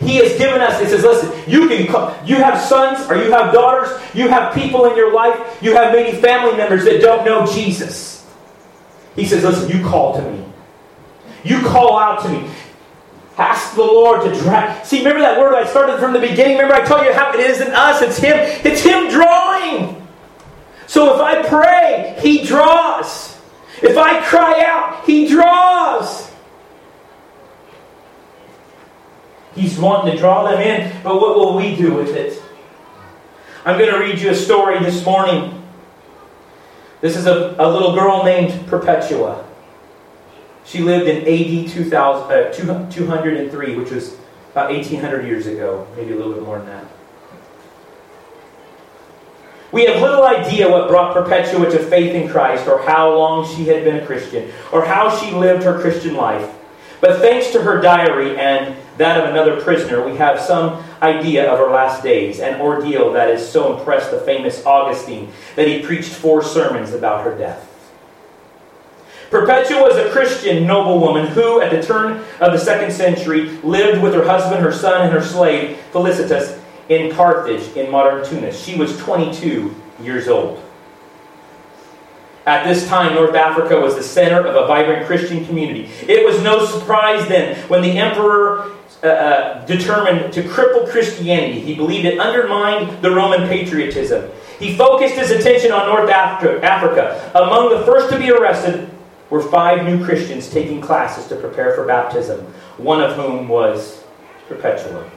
He 0.00 0.16
has 0.16 0.36
given 0.36 0.60
us, 0.60 0.78
he 0.80 0.86
says, 0.86 1.02
listen, 1.02 1.50
you 1.50 1.68
can 1.68 1.86
come, 1.86 2.14
you 2.26 2.36
have 2.36 2.60
sons 2.60 3.08
or 3.08 3.16
you 3.16 3.30
have 3.30 3.52
daughters, 3.52 3.88
you 4.14 4.28
have 4.28 4.54
people 4.54 4.84
in 4.84 4.96
your 4.96 5.12
life, 5.14 5.62
you 5.62 5.74
have 5.74 5.92
many 5.92 6.14
family 6.20 6.54
members 6.56 6.84
that 6.84 7.00
don't 7.00 7.24
know 7.24 7.46
Jesus. 7.46 8.26
He 9.14 9.24
says, 9.24 9.42
listen, 9.42 9.70
you 9.70 9.82
call 9.84 10.16
to 10.16 10.30
me. 10.30 10.44
You 11.44 11.62
call 11.62 11.98
out 11.98 12.22
to 12.22 12.28
me. 12.28 12.50
Ask 13.38 13.74
the 13.74 13.82
Lord 13.82 14.22
to 14.22 14.40
draw. 14.40 14.82
See, 14.82 14.98
remember 14.98 15.20
that 15.20 15.38
word 15.38 15.54
I 15.54 15.66
started 15.66 15.98
from 15.98 16.12
the 16.12 16.20
beginning? 16.20 16.56
Remember 16.56 16.74
I 16.74 16.84
told 16.84 17.04
you 17.06 17.12
how 17.12 17.32
it 17.32 17.40
isn't 17.40 17.70
us, 17.70 18.02
it's 18.02 18.18
Him. 18.18 18.36
It's 18.64 18.80
Him 18.82 19.08
drawing. 19.08 20.06
So 20.86 21.14
if 21.14 21.20
I 21.20 21.46
pray, 21.46 22.18
He 22.20 22.44
draws. 22.44 23.38
If 23.82 23.96
I 23.96 24.22
cry 24.24 24.62
out, 24.66 25.04
He 25.04 25.28
draws. 25.28 26.25
He's 29.56 29.78
wanting 29.78 30.12
to 30.12 30.18
draw 30.18 30.48
them 30.48 30.60
in, 30.60 31.02
but 31.02 31.18
what 31.20 31.34
will 31.34 31.56
we 31.56 31.74
do 31.74 31.94
with 31.94 32.14
it? 32.14 32.40
I'm 33.64 33.78
going 33.78 33.90
to 33.90 33.98
read 33.98 34.20
you 34.20 34.30
a 34.30 34.34
story 34.34 34.78
this 34.78 35.04
morning. 35.04 35.62
This 37.00 37.16
is 37.16 37.26
a, 37.26 37.56
a 37.58 37.66
little 37.68 37.94
girl 37.94 38.22
named 38.22 38.66
Perpetua. 38.68 39.44
She 40.66 40.80
lived 40.80 41.08
in 41.08 41.22
AD 41.22 41.70
2000, 41.70 42.32
uh, 42.32 42.52
203, 42.52 43.76
which 43.76 43.90
was 43.90 44.14
about 44.52 44.70
1800 44.70 45.24
years 45.26 45.46
ago, 45.46 45.86
maybe 45.96 46.12
a 46.12 46.16
little 46.16 46.34
bit 46.34 46.42
more 46.42 46.58
than 46.58 46.66
that. 46.66 46.86
We 49.72 49.86
have 49.86 50.00
little 50.00 50.24
idea 50.24 50.70
what 50.70 50.88
brought 50.88 51.14
Perpetua 51.14 51.70
to 51.70 51.78
faith 51.78 52.14
in 52.14 52.28
Christ, 52.28 52.68
or 52.68 52.82
how 52.82 53.16
long 53.16 53.46
she 53.56 53.66
had 53.66 53.84
been 53.84 53.96
a 53.96 54.06
Christian, 54.06 54.50
or 54.70 54.84
how 54.84 55.16
she 55.16 55.32
lived 55.32 55.62
her 55.64 55.80
Christian 55.80 56.14
life. 56.14 56.54
But 57.00 57.20
thanks 57.20 57.50
to 57.52 57.62
her 57.62 57.80
diary 57.80 58.38
and 58.38 58.76
that 58.98 59.20
of 59.22 59.30
another 59.30 59.60
prisoner, 59.60 60.04
we 60.04 60.16
have 60.16 60.40
some 60.40 60.82
idea 61.02 61.50
of 61.50 61.58
her 61.58 61.70
last 61.70 62.02
days, 62.02 62.40
an 62.40 62.60
ordeal 62.60 63.12
that 63.12 63.28
has 63.28 63.50
so 63.50 63.76
impressed 63.76 64.10
the 64.10 64.20
famous 64.20 64.64
Augustine 64.64 65.30
that 65.54 65.68
he 65.68 65.82
preached 65.82 66.12
four 66.12 66.42
sermons 66.42 66.92
about 66.92 67.24
her 67.24 67.36
death. 67.36 67.72
Perpetua 69.30 69.82
was 69.82 69.96
a 69.96 70.08
Christian 70.10 70.66
noblewoman 70.66 71.26
who, 71.26 71.60
at 71.60 71.72
the 71.72 71.82
turn 71.82 72.24
of 72.40 72.52
the 72.52 72.58
second 72.58 72.92
century, 72.92 73.50
lived 73.62 74.02
with 74.02 74.14
her 74.14 74.24
husband, 74.24 74.62
her 74.62 74.72
son, 74.72 75.02
and 75.02 75.12
her 75.12 75.22
slave, 75.22 75.78
Felicitas, 75.92 76.60
in 76.88 77.12
Carthage 77.12 77.76
in 77.76 77.90
modern 77.90 78.24
Tunis. 78.24 78.62
She 78.62 78.76
was 78.76 78.96
22 78.98 79.74
years 80.00 80.28
old. 80.28 80.62
At 82.46 82.64
this 82.64 82.86
time, 82.86 83.14
North 83.14 83.34
Africa 83.34 83.80
was 83.80 83.96
the 83.96 84.04
center 84.04 84.46
of 84.46 84.54
a 84.54 84.68
vibrant 84.68 85.06
Christian 85.06 85.44
community. 85.46 85.90
It 86.06 86.24
was 86.24 86.40
no 86.42 86.64
surprise 86.64 87.26
then 87.26 87.56
when 87.68 87.82
the 87.82 87.98
emperor 87.98 88.75
uh, 89.02 89.08
uh, 89.08 89.66
determined 89.66 90.32
to 90.32 90.42
cripple 90.42 90.88
Christianity. 90.90 91.60
He 91.60 91.74
believed 91.74 92.06
it 92.06 92.18
undermined 92.18 93.02
the 93.02 93.10
Roman 93.10 93.46
patriotism. 93.48 94.30
He 94.58 94.74
focused 94.76 95.16
his 95.16 95.30
attention 95.30 95.70
on 95.70 95.86
North 95.86 96.10
Africa. 96.10 97.30
Among 97.34 97.68
the 97.70 97.84
first 97.84 98.10
to 98.10 98.18
be 98.18 98.30
arrested 98.30 98.88
were 99.28 99.42
five 99.42 99.84
new 99.84 100.02
Christians 100.04 100.48
taking 100.48 100.80
classes 100.80 101.26
to 101.26 101.36
prepare 101.36 101.74
for 101.74 101.84
baptism, 101.84 102.40
one 102.78 103.02
of 103.02 103.16
whom 103.16 103.48
was 103.48 104.02
Perpetua. 104.48 105.10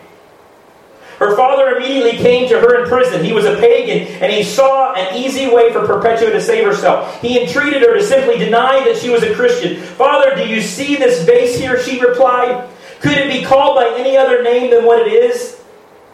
Her 1.20 1.36
father 1.36 1.76
immediately 1.76 2.18
came 2.18 2.48
to 2.50 2.60
her 2.60 2.82
in 2.82 2.90
prison. 2.90 3.24
He 3.24 3.34
was 3.34 3.46
a 3.46 3.56
pagan, 3.58 4.08
and 4.22 4.32
he 4.32 4.42
saw 4.42 4.94
an 4.94 5.16
easy 5.16 5.48
way 5.48 5.72
for 5.72 5.86
Perpetua 5.86 6.32
to 6.32 6.42
save 6.42 6.66
herself. 6.66 7.22
He 7.22 7.42
entreated 7.42 7.82
her 7.82 7.94
to 7.94 8.04
simply 8.04 8.38
deny 8.38 8.84
that 8.86 8.98
she 8.98 9.10
was 9.10 9.24
a 9.24 9.34
Christian. 9.36 9.82
Father, 9.82 10.36
do 10.36 10.48
you 10.48 10.62
see 10.62 10.96
this 10.96 11.24
vase 11.24 11.58
here? 11.58 11.82
She 11.82 12.00
replied. 12.00 12.68
Could 13.02 13.18
it 13.18 13.32
be 13.32 13.46
called 13.46 13.76
by 13.76 13.96
any 13.98 14.18
other 14.18 14.44
name 14.44 14.72
than 14.72 14.86
what 14.86 15.06
it 15.06 15.12
is? 15.12 15.62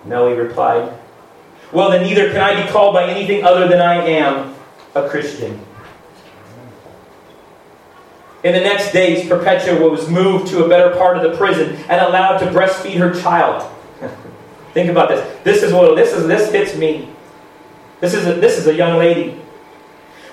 No, 0.06 0.28
he 0.30 0.36
replied. 0.36 0.94
Well, 1.72 1.90
then 1.90 2.04
neither 2.04 2.32
can 2.32 2.42
I 2.42 2.64
be 2.64 2.70
called 2.70 2.94
by 2.94 3.10
anything 3.10 3.44
other 3.44 3.68
than 3.68 3.82
I 3.82 3.96
am 3.96 4.56
a 4.94 5.10
Christian. 5.10 5.60
In 8.44 8.54
the 8.54 8.60
next 8.60 8.92
days, 8.92 9.28
Perpetua 9.28 9.90
was 9.90 10.08
moved 10.08 10.48
to 10.50 10.64
a 10.64 10.70
better 10.70 10.96
part 10.96 11.18
of 11.18 11.24
the 11.24 11.36
prison 11.36 11.76
and 11.90 12.00
allowed 12.00 12.38
to 12.38 12.46
breastfeed 12.46 12.98
her 12.98 13.20
child. 13.20 13.72
Think 14.74 14.92
about 14.92 15.10
this. 15.10 15.44
This 15.44 15.64
is 15.64 15.74
what 15.74 15.96
this 15.96 16.14
is. 16.14 16.28
This 16.28 16.52
hits 16.52 16.78
me. 16.78 17.10
This 18.02 18.14
is 18.14 18.28
a, 18.28 18.34
this 18.34 18.60
is 18.60 18.68
a 18.68 18.74
young 18.74 19.00
lady. 19.00 19.42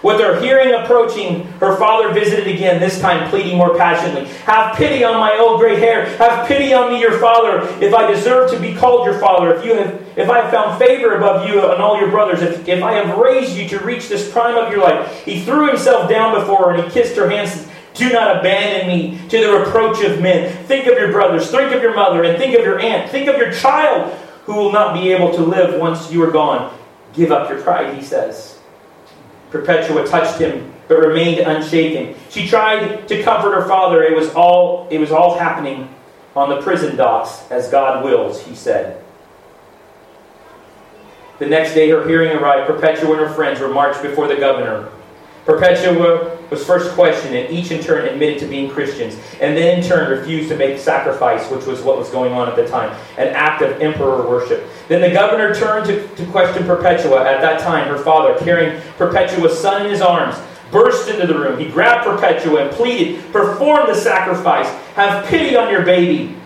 With 0.03 0.19
her 0.19 0.41
hearing 0.41 0.75
approaching, 0.75 1.45
her 1.61 1.77
father 1.77 2.13
visited 2.13 2.49
again, 2.49 2.81
this 2.81 3.01
time 3.01 3.31
pleading 3.31 3.57
more 3.57 3.77
passionately. 3.77 4.29
Have 4.45 4.77
pity 4.77 5.05
on 5.05 5.21
my 5.21 5.39
old 5.39 5.61
gray 5.61 5.79
hair. 5.79 6.07
Have 6.17 6.49
pity 6.49 6.73
on 6.73 6.93
me, 6.93 7.01
your 7.01 7.19
father, 7.21 7.61
if 7.81 7.95
I 7.95 8.11
deserve 8.11 8.51
to 8.51 8.59
be 8.59 8.75
called 8.75 9.07
your 9.07 9.19
father. 9.21 9.55
If 9.55 9.65
you 9.65 9.77
have, 9.77 10.19
if 10.19 10.29
I 10.29 10.41
have 10.41 10.51
found 10.51 10.79
favor 10.79 11.15
above 11.15 11.49
you 11.49 11.71
and 11.71 11.81
all 11.81 12.01
your 12.01 12.11
brothers, 12.11 12.43
if, 12.43 12.67
if 12.67 12.83
I 12.83 12.95
have 12.95 13.17
raised 13.17 13.57
you 13.57 13.69
to 13.69 13.79
reach 13.79 14.09
this 14.09 14.31
prime 14.31 14.57
of 14.57 14.73
your 14.73 14.83
life. 14.83 15.25
He 15.25 15.45
threw 15.45 15.69
himself 15.69 16.11
down 16.11 16.39
before 16.39 16.73
her 16.73 16.75
and 16.75 16.85
he 16.85 16.91
kissed 16.91 17.17
her 17.17 17.31
hands. 17.31 17.69
Do 17.95 18.11
not 18.11 18.39
abandon 18.39 18.89
me 18.89 19.21
to 19.29 19.39
the 19.39 19.53
reproach 19.53 20.03
of 20.03 20.21
men. 20.21 20.65
Think 20.65 20.87
of 20.87 20.99
your 20.99 21.13
brothers, 21.13 21.51
think 21.51 21.73
of 21.73 21.83
your 21.83 21.95
mother, 21.95 22.25
and 22.25 22.39
think 22.39 22.59
of 22.59 22.65
your 22.65 22.81
aunt. 22.81 23.11
Think 23.11 23.29
of 23.29 23.37
your 23.37 23.53
child 23.53 24.19
who 24.45 24.55
will 24.55 24.73
not 24.73 24.95
be 24.95 25.13
able 25.13 25.33
to 25.35 25.43
live 25.43 25.79
once 25.79 26.11
you 26.11 26.23
are 26.23 26.31
gone. 26.31 26.77
Give 27.13 27.31
up 27.31 27.51
your 27.51 27.61
pride, 27.61 27.95
he 27.95 28.03
says. 28.03 28.59
Perpetua 29.53 30.07
touched 30.09 30.41
him, 30.41 30.73
but 30.89 30.97
remained 30.97 31.41
unshaken. 31.41 32.19
She 32.31 32.49
tried 32.49 33.07
to 33.09 33.23
comfort 33.23 33.55
her 33.55 33.69
father. 33.69 34.03
It 34.03 34.17
was 34.17 34.35
all, 34.35 34.89
it 34.91 34.99
was 34.99 35.13
all 35.13 35.39
happening 35.39 35.95
on 36.35 36.49
the 36.49 36.61
prison 36.63 36.97
docks, 36.97 37.45
as 37.51 37.69
God 37.69 38.03
wills, 38.03 38.43
he 38.43 38.55
said. 38.55 39.05
The 41.39 41.47
next 41.47 41.75
day, 41.75 41.91
her 41.91 42.07
hearing 42.09 42.37
arrived. 42.37 42.67
Perpetua 42.67 43.11
and 43.11 43.21
her 43.21 43.29
friends 43.29 43.61
were 43.61 43.69
marched 43.69 44.03
before 44.03 44.27
the 44.27 44.37
governor. 44.37 44.89
Perpetua 45.45 46.39
was 46.53 46.65
first 46.65 46.95
questioned, 46.95 47.35
and 47.35 47.51
each 47.51 47.71
in 47.71 47.83
turn 47.83 48.07
admitted 48.07 48.39
to 48.41 48.47
being 48.47 48.71
Christians, 48.71 49.15
and 49.41 49.57
then 49.57 49.79
in 49.79 49.85
turn 49.85 50.11
refused 50.11 50.51
to 50.51 50.57
make 50.57 50.79
sacrifice, 50.79 51.51
which 51.51 51.65
was 51.65 51.81
what 51.81 51.99
was 51.99 52.11
going 52.11 52.33
on 52.33 52.47
at 52.47 52.57
the 52.57 52.69
time, 52.69 52.91
an 53.17 53.29
act 53.29 53.63
of 53.63 53.81
emperor 53.81 54.29
worship. 54.29 54.69
Then 54.87 55.01
the 55.01 55.11
governor 55.11 55.55
turned 55.55 55.87
to, 55.87 56.07
to 56.17 56.27
question 56.27 56.65
Perpetua. 56.65 57.25
At 57.25 57.41
that 57.41 57.61
time, 57.61 57.89
her 57.89 57.99
father, 57.99 58.39
carrying 58.39 58.81
Perpetua's 58.99 59.59
son 59.59 59.87
in 59.87 59.91
his 59.91 60.03
arms, 60.03 60.37
burst 60.71 61.09
into 61.09 61.27
the 61.27 61.39
room. 61.39 61.59
He 61.59 61.69
grabbed 61.69 62.05
Perpetua 62.05 62.67
and 62.67 62.71
pleaded, 62.71 63.33
Perform 63.33 63.87
the 63.87 63.95
sacrifice. 63.95 64.69
Have 64.95 65.25
pity 65.27 65.57
on 65.57 65.71
your 65.71 65.85
baby. 65.85 66.37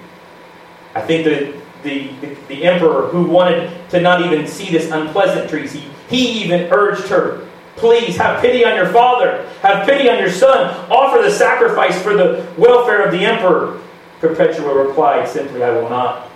I 0.95 1.01
think 1.01 1.25
the, 1.25 1.61
the, 1.83 2.09
the, 2.21 2.37
the 2.47 2.65
emperor, 2.65 3.09
who 3.09 3.25
wanted 3.25 3.91
to 3.91 4.01
not 4.01 4.25
even 4.25 4.47
see 4.47 4.71
this 4.71 4.91
unpleasantries, 4.91 5.73
he, 5.73 5.83
he 6.09 6.45
even 6.45 6.73
urged 6.73 7.09
her 7.09 7.47
Please 7.77 8.17
have 8.17 8.41
pity 8.41 8.65
on 8.65 8.75
your 8.75 8.89
father. 8.89 9.47
Have 9.61 9.87
pity 9.87 10.09
on 10.09 10.19
your 10.19 10.31
son. 10.31 10.75
Offer 10.91 11.23
the 11.23 11.31
sacrifice 11.31 12.01
for 12.03 12.15
the 12.15 12.47
welfare 12.57 13.05
of 13.05 13.13
the 13.13 13.25
emperor. 13.25 13.81
Perpetua 14.21 14.87
replied 14.87 15.29
simply, 15.29 15.63
I 15.63 15.71
will 15.71 15.91
not. 15.91 16.31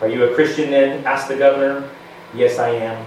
Are 0.00 0.08
you 0.08 0.24
a 0.24 0.34
Christian 0.34 0.70
then? 0.70 1.04
asked 1.06 1.28
the 1.28 1.36
governor. 1.36 1.88
Yes, 2.34 2.58
I 2.58 2.68
am. 2.68 3.06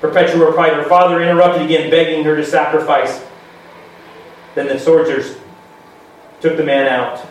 Perpetua 0.00 0.46
replied. 0.46 0.74
Her 0.74 0.84
father 0.84 1.20
interrupted 1.20 1.62
again, 1.62 1.90
begging 1.90 2.22
her 2.24 2.36
to 2.36 2.44
sacrifice. 2.46 3.24
Then 4.54 4.68
the 4.68 4.78
soldiers 4.78 5.36
took 6.40 6.56
the 6.56 6.64
man 6.64 6.86
out, 6.86 7.26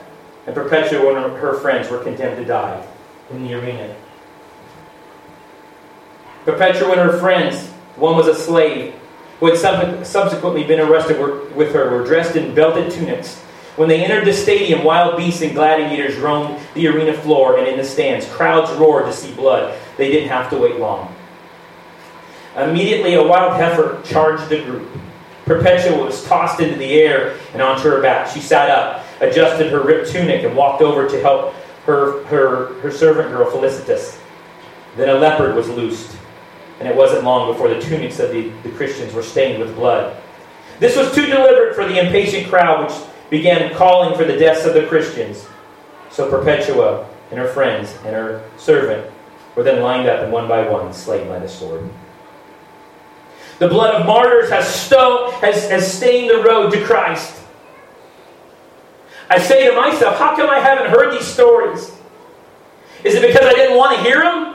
and 0.46 0.54
Perpetua 0.54 1.24
and 1.24 1.38
her 1.38 1.60
friends 1.60 1.90
were 1.90 2.04
condemned 2.04 2.38
to 2.38 2.46
die 2.46 2.86
in 3.32 3.44
the 3.44 3.54
arena. 3.54 3.96
Perpetua 6.44 6.92
and 6.92 7.12
her 7.12 7.18
friends 7.20 7.74
one 7.98 8.16
was 8.16 8.28
a 8.28 8.36
slave 8.36 8.94
who 9.40 9.48
had 9.48 10.08
subsequently 10.08 10.64
been 10.64 10.80
arrested 10.80 11.20
with 11.56 11.74
her, 11.74 11.90
were 11.90 12.06
dressed 12.06 12.36
in 12.36 12.54
belted 12.56 12.92
tunics. 12.92 13.40
When 13.76 13.90
they 13.90 14.04
entered 14.04 14.26
the 14.26 14.34
stadium, 14.34 14.84
wild 14.84 15.18
beasts 15.18 15.42
and 15.42 15.54
gladiators 15.54 16.18
roamed 16.18 16.60
the 16.74 16.88
arena 16.88 17.14
floor 17.14 17.60
and 17.60 17.68
in 17.68 17.78
the 17.78 17.84
stands. 17.84 18.26
Crowds 18.32 18.72
roared 18.72 19.06
to 19.06 19.14
see 19.14 19.34
blood. 19.34 19.78
They 19.98 20.10
didn't 20.10 20.30
have 20.30 20.50
to 20.50 20.58
wait 20.58 20.80
long. 20.80 21.14
Immediately, 22.56 23.14
a 23.14 23.24
wild 23.24 23.54
heifer 23.54 24.02
charged 24.04 24.50
the 24.50 24.64
group. 24.64 24.90
Perpetua 25.46 26.04
was 26.04 26.26
tossed 26.26 26.60
into 26.60 26.76
the 26.76 26.92
air 26.94 27.38
and 27.54 27.62
onto 27.62 27.84
her 27.84 28.02
back. 28.02 28.28
She 28.28 28.40
sat 28.40 28.70
up, 28.70 29.06
adjusted 29.22 29.72
her 29.72 29.82
ripped 29.82 30.12
tunic, 30.12 30.44
and 30.44 30.56
walked 30.56 30.82
over 30.82 31.08
to 31.08 31.22
help 31.22 31.54
her, 31.86 32.24
her, 32.26 32.74
her 32.82 32.92
servant 32.92 33.30
girl, 33.30 33.50
Felicitas. 33.52 34.20
Then 34.96 35.10
a 35.10 35.14
leopard 35.20 35.56
was 35.56 35.70
loosed 35.70 36.18
and 36.80 36.88
it 36.88 36.96
wasn't 36.96 37.24
long 37.24 37.52
before 37.52 37.70
the 37.70 37.82
tunics 37.82 38.20
of 38.20 38.32
the, 38.32 38.50
the 38.64 38.70
Christians 38.70 39.14
were 39.14 39.24
stained 39.24 39.60
with 39.60 39.76
blood. 39.76 40.16
This 40.80 40.96
was 40.96 41.14
too 41.14 41.26
deliberate 41.26 41.76
for 41.76 41.86
the 41.86 42.00
impatient 42.00 42.48
crowd, 42.50 42.88
which 42.88 42.98
began 43.30 43.74
calling 43.76 44.16
for 44.16 44.26
the 44.26 44.38
deaths 44.38 44.66
of 44.66 44.74
the 44.74 44.86
Christians. 44.86 45.48
So 46.12 46.30
Perpetua 46.30 47.08
and 47.32 47.40
her 47.40 47.48
friends 47.48 47.94
and 48.06 48.16
her 48.16 48.48
servant 48.58 49.12
were 49.56 49.64
then 49.64 49.82
lined 49.82 50.08
up 50.08 50.22
and 50.22 50.32
one 50.32 50.48
by 50.48 50.70
one 50.70 50.94
slain 50.94 51.28
by 51.28 51.40
the 51.40 51.50
sword. 51.50 51.90
The 53.60 53.68
blood 53.68 53.96
of 53.96 54.06
martyrs 54.06 54.52
has, 54.52 54.68
stone, 54.68 55.32
has, 55.42 55.68
has 55.70 55.92
stained 55.92 56.30
the 56.30 56.44
road 56.44 56.72
to 56.74 56.84
Christ. 56.86 57.42
I 59.30 59.40
say 59.40 59.68
to 59.68 59.76
myself, 59.76 60.18
how 60.18 60.36
come 60.36 60.50
I 60.50 60.60
haven't 60.60 60.92
heard 60.92 61.12
these 61.12 61.26
stories? 61.26 61.92
Is 63.04 63.16
it 63.16 63.22
because 63.22 63.46
I 63.46 63.54
didn't 63.54 63.78
want 63.78 63.98
to 63.98 64.04
hear 64.04 64.22
them? 64.22 64.47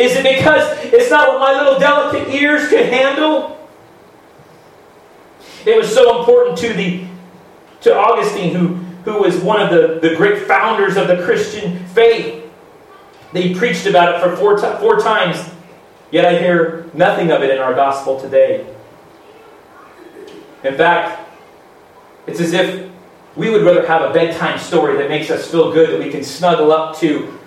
Is 0.00 0.16
it 0.16 0.22
because 0.22 0.78
it's 0.94 1.10
not 1.10 1.28
what 1.28 1.40
my 1.40 1.62
little 1.62 1.78
delicate 1.78 2.34
ears 2.34 2.70
could 2.70 2.86
handle? 2.86 3.58
It 5.66 5.76
was 5.76 5.92
so 5.92 6.20
important 6.20 6.56
to 6.60 6.72
the 6.72 7.04
to 7.82 7.94
Augustine, 7.94 8.54
who, 8.54 8.68
who 9.04 9.22
was 9.22 9.36
one 9.38 9.60
of 9.60 9.70
the, 9.70 10.06
the 10.06 10.14
great 10.16 10.46
founders 10.46 10.96
of 10.96 11.06
the 11.06 11.22
Christian 11.22 11.84
faith. 11.88 12.50
They 13.34 13.54
preached 13.54 13.84
about 13.86 14.14
it 14.14 14.22
for 14.22 14.36
four, 14.36 14.58
four 14.78 15.00
times, 15.00 15.36
yet 16.10 16.24
I 16.24 16.38
hear 16.38 16.90
nothing 16.94 17.30
of 17.30 17.42
it 17.42 17.50
in 17.50 17.58
our 17.58 17.74
gospel 17.74 18.18
today. 18.18 18.66
In 20.64 20.76
fact, 20.76 21.28
it's 22.26 22.40
as 22.40 22.54
if 22.54 22.90
we 23.36 23.50
would 23.50 23.64
rather 23.64 23.86
have 23.86 24.02
a 24.02 24.12
bedtime 24.12 24.58
story 24.58 24.96
that 24.96 25.08
makes 25.10 25.30
us 25.30 25.50
feel 25.50 25.72
good, 25.72 25.90
that 25.90 25.98
we 25.98 26.10
can 26.10 26.24
snuggle 26.24 26.72
up 26.72 26.96
to, 26.98 27.39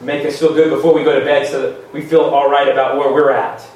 make 0.00 0.26
us 0.26 0.38
feel 0.38 0.52
good 0.52 0.70
before 0.70 0.94
we 0.94 1.04
go 1.04 1.18
to 1.18 1.24
bed 1.24 1.46
so 1.48 1.62
that 1.62 1.92
we 1.92 2.02
feel 2.02 2.20
all 2.20 2.50
right 2.50 2.68
about 2.68 2.96
where 2.96 3.12
we're 3.12 3.30
at. 3.30 3.66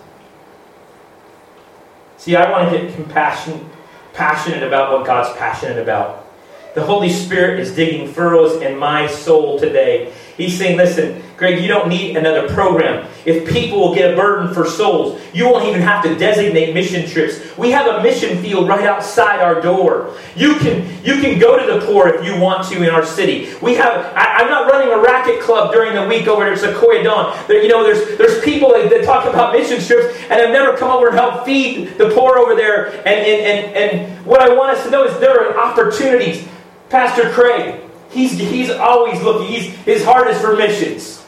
See, 2.18 2.36
I 2.36 2.50
want 2.50 2.70
to 2.70 2.78
get 2.78 2.94
compassion, 2.94 3.70
passionate 4.12 4.62
about 4.62 4.92
what 4.92 5.06
God's 5.06 5.36
passionate 5.38 5.78
about. 5.78 6.26
The 6.74 6.84
Holy 6.84 7.08
Spirit 7.08 7.60
is 7.60 7.74
digging 7.74 8.12
furrows 8.12 8.60
in 8.62 8.78
my 8.78 9.06
soul 9.06 9.58
today. 9.58 10.12
He's 10.36 10.56
saying, 10.56 10.76
listen, 10.76 11.22
Greg, 11.40 11.62
you 11.62 11.68
don't 11.68 11.88
need 11.88 12.18
another 12.18 12.46
program. 12.50 13.08
If 13.24 13.50
people 13.50 13.80
will 13.80 13.94
get 13.94 14.12
a 14.12 14.14
burden 14.14 14.52
for 14.52 14.66
souls, 14.66 15.18
you 15.32 15.46
won't 15.46 15.64
even 15.64 15.80
have 15.80 16.04
to 16.04 16.14
designate 16.14 16.74
mission 16.74 17.08
trips. 17.08 17.56
We 17.56 17.70
have 17.70 17.86
a 17.86 18.02
mission 18.02 18.42
field 18.42 18.68
right 18.68 18.84
outside 18.84 19.40
our 19.40 19.58
door. 19.58 20.14
You 20.36 20.56
can, 20.56 20.86
you 21.02 21.14
can 21.22 21.38
go 21.38 21.58
to 21.58 21.80
the 21.80 21.86
poor 21.86 22.08
if 22.08 22.26
you 22.26 22.38
want 22.38 22.68
to 22.68 22.82
in 22.82 22.90
our 22.90 23.06
city. 23.06 23.54
We 23.62 23.74
have, 23.76 24.14
I, 24.14 24.42
am 24.42 24.50
not 24.50 24.70
running 24.70 24.92
a 24.92 24.98
racket 24.98 25.40
club 25.40 25.72
during 25.72 25.94
the 25.94 26.06
week 26.06 26.28
over 26.28 26.44
at 26.44 26.58
Sequoia 26.58 27.02
Dawn. 27.02 27.34
There, 27.48 27.62
you 27.62 27.70
know, 27.70 27.84
there's, 27.84 28.18
there's 28.18 28.44
people 28.44 28.74
that, 28.74 28.90
that 28.90 29.04
talk 29.06 29.24
about 29.24 29.54
mission 29.54 29.80
trips 29.80 30.14
and 30.24 30.32
have 30.42 30.50
never 30.50 30.76
come 30.76 30.90
over 30.90 31.08
and 31.08 31.16
helped 31.16 31.46
feed 31.46 31.96
the 31.96 32.10
poor 32.10 32.36
over 32.36 32.54
there. 32.54 32.88
And, 32.88 33.08
and, 33.08 33.40
and, 33.46 33.76
and 33.76 34.26
what 34.26 34.42
I 34.42 34.54
want 34.54 34.76
us 34.76 34.84
to 34.84 34.90
know 34.90 35.04
is 35.04 35.18
there 35.20 35.40
are 35.40 35.58
opportunities. 35.58 36.46
Pastor 36.90 37.30
Craig, 37.30 37.80
he's, 38.10 38.32
he's 38.32 38.68
always 38.68 39.22
looking. 39.22 39.46
He's, 39.46 39.74
his 39.86 40.04
heart 40.04 40.28
is 40.28 40.38
for 40.38 40.54
missions. 40.54 41.19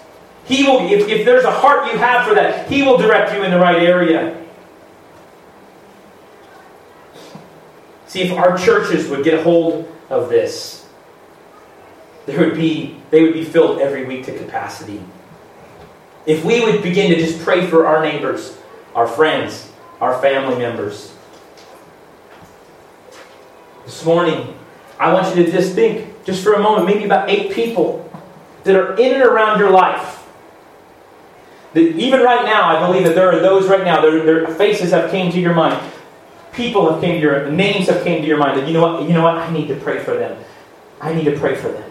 He 0.45 0.65
will, 0.65 0.91
if, 0.91 1.09
if 1.09 1.25
there's 1.25 1.45
a 1.45 1.51
heart 1.51 1.91
you 1.93 1.99
have 1.99 2.27
for 2.27 2.35
that, 2.35 2.69
he 2.69 2.83
will 2.83 2.99
direct 2.99 3.33
you 3.33 3.43
in 3.45 3.51
the 3.51 3.59
right 3.59 3.83
area. 3.83 4.39
See, 8.07 8.23
if 8.23 8.33
our 8.33 8.59
churches 8.59 9.09
would 9.09 9.25
get 9.25 9.39
a 9.39 9.43
hold 9.43 9.91
of 10.11 10.29
this, 10.29 10.87
there 12.27 12.39
would 12.41 12.55
be, 12.55 13.01
they 13.11 13.23
would 13.23 13.33
be 13.33 13.45
filled 13.45 13.81
every 13.81 14.05
week 14.05 14.27
to 14.27 14.37
capacity. 14.37 15.03
If 16.27 16.45
we 16.45 16.65
would 16.65 16.83
begin 16.83 17.11
to 17.11 17.17
just 17.17 17.41
pray 17.41 17.67
for 17.67 17.87
our 17.87 18.03
neighbors, 18.03 18.59
our 18.95 19.07
friends, 19.07 19.73
our 20.01 20.21
family 20.21 20.59
members. 20.59 21.15
This 23.85 24.05
morning, 24.05 24.57
I 24.99 25.13
want 25.13 25.35
you 25.37 25.45
to 25.45 25.51
just 25.51 25.75
think, 25.75 26.25
just 26.25 26.45
for 26.45 26.53
a 26.53 26.59
moment, 26.59 26.87
maybe 26.87 27.05
about 27.05 27.29
eight 27.29 27.53
people 27.53 28.09
that 28.65 28.77
are 28.77 28.95
in 28.97 29.15
and 29.15 29.23
around 29.23 29.59
your 29.59 29.71
life. 29.71 30.22
Even 31.75 32.21
right 32.21 32.45
now, 32.45 32.77
I 32.77 32.87
believe 32.87 33.05
that 33.05 33.15
there 33.15 33.33
are 33.33 33.41
those 33.41 33.69
right 33.69 33.85
now, 33.85 34.03
their, 34.03 34.25
their 34.25 34.47
faces 34.47 34.91
have 34.91 35.11
came 35.11 35.33
to 35.33 35.41
your 35.41 35.55
mind. 35.55 35.81
People 36.53 36.93
have 36.93 37.01
came 37.01 37.15
to 37.15 37.21
your 37.21 37.51
names 37.51 37.89
have 37.89 38.05
came 38.05 38.21
to 38.21 38.29
your 38.29 38.37
mind 38.37 38.61
that 38.61 38.67
you 38.67 38.75
know 38.75 38.83
what, 38.83 39.09
you 39.09 39.15
know 39.15 39.23
what, 39.23 39.37
I 39.37 39.51
need 39.51 39.69
to 39.69 39.77
pray 39.77 40.03
for 40.03 40.15
them. 40.15 40.43
I 41.01 41.15
need 41.15 41.25
to 41.25 41.39
pray 41.39 41.55
for 41.55 41.69
them. 41.69 41.91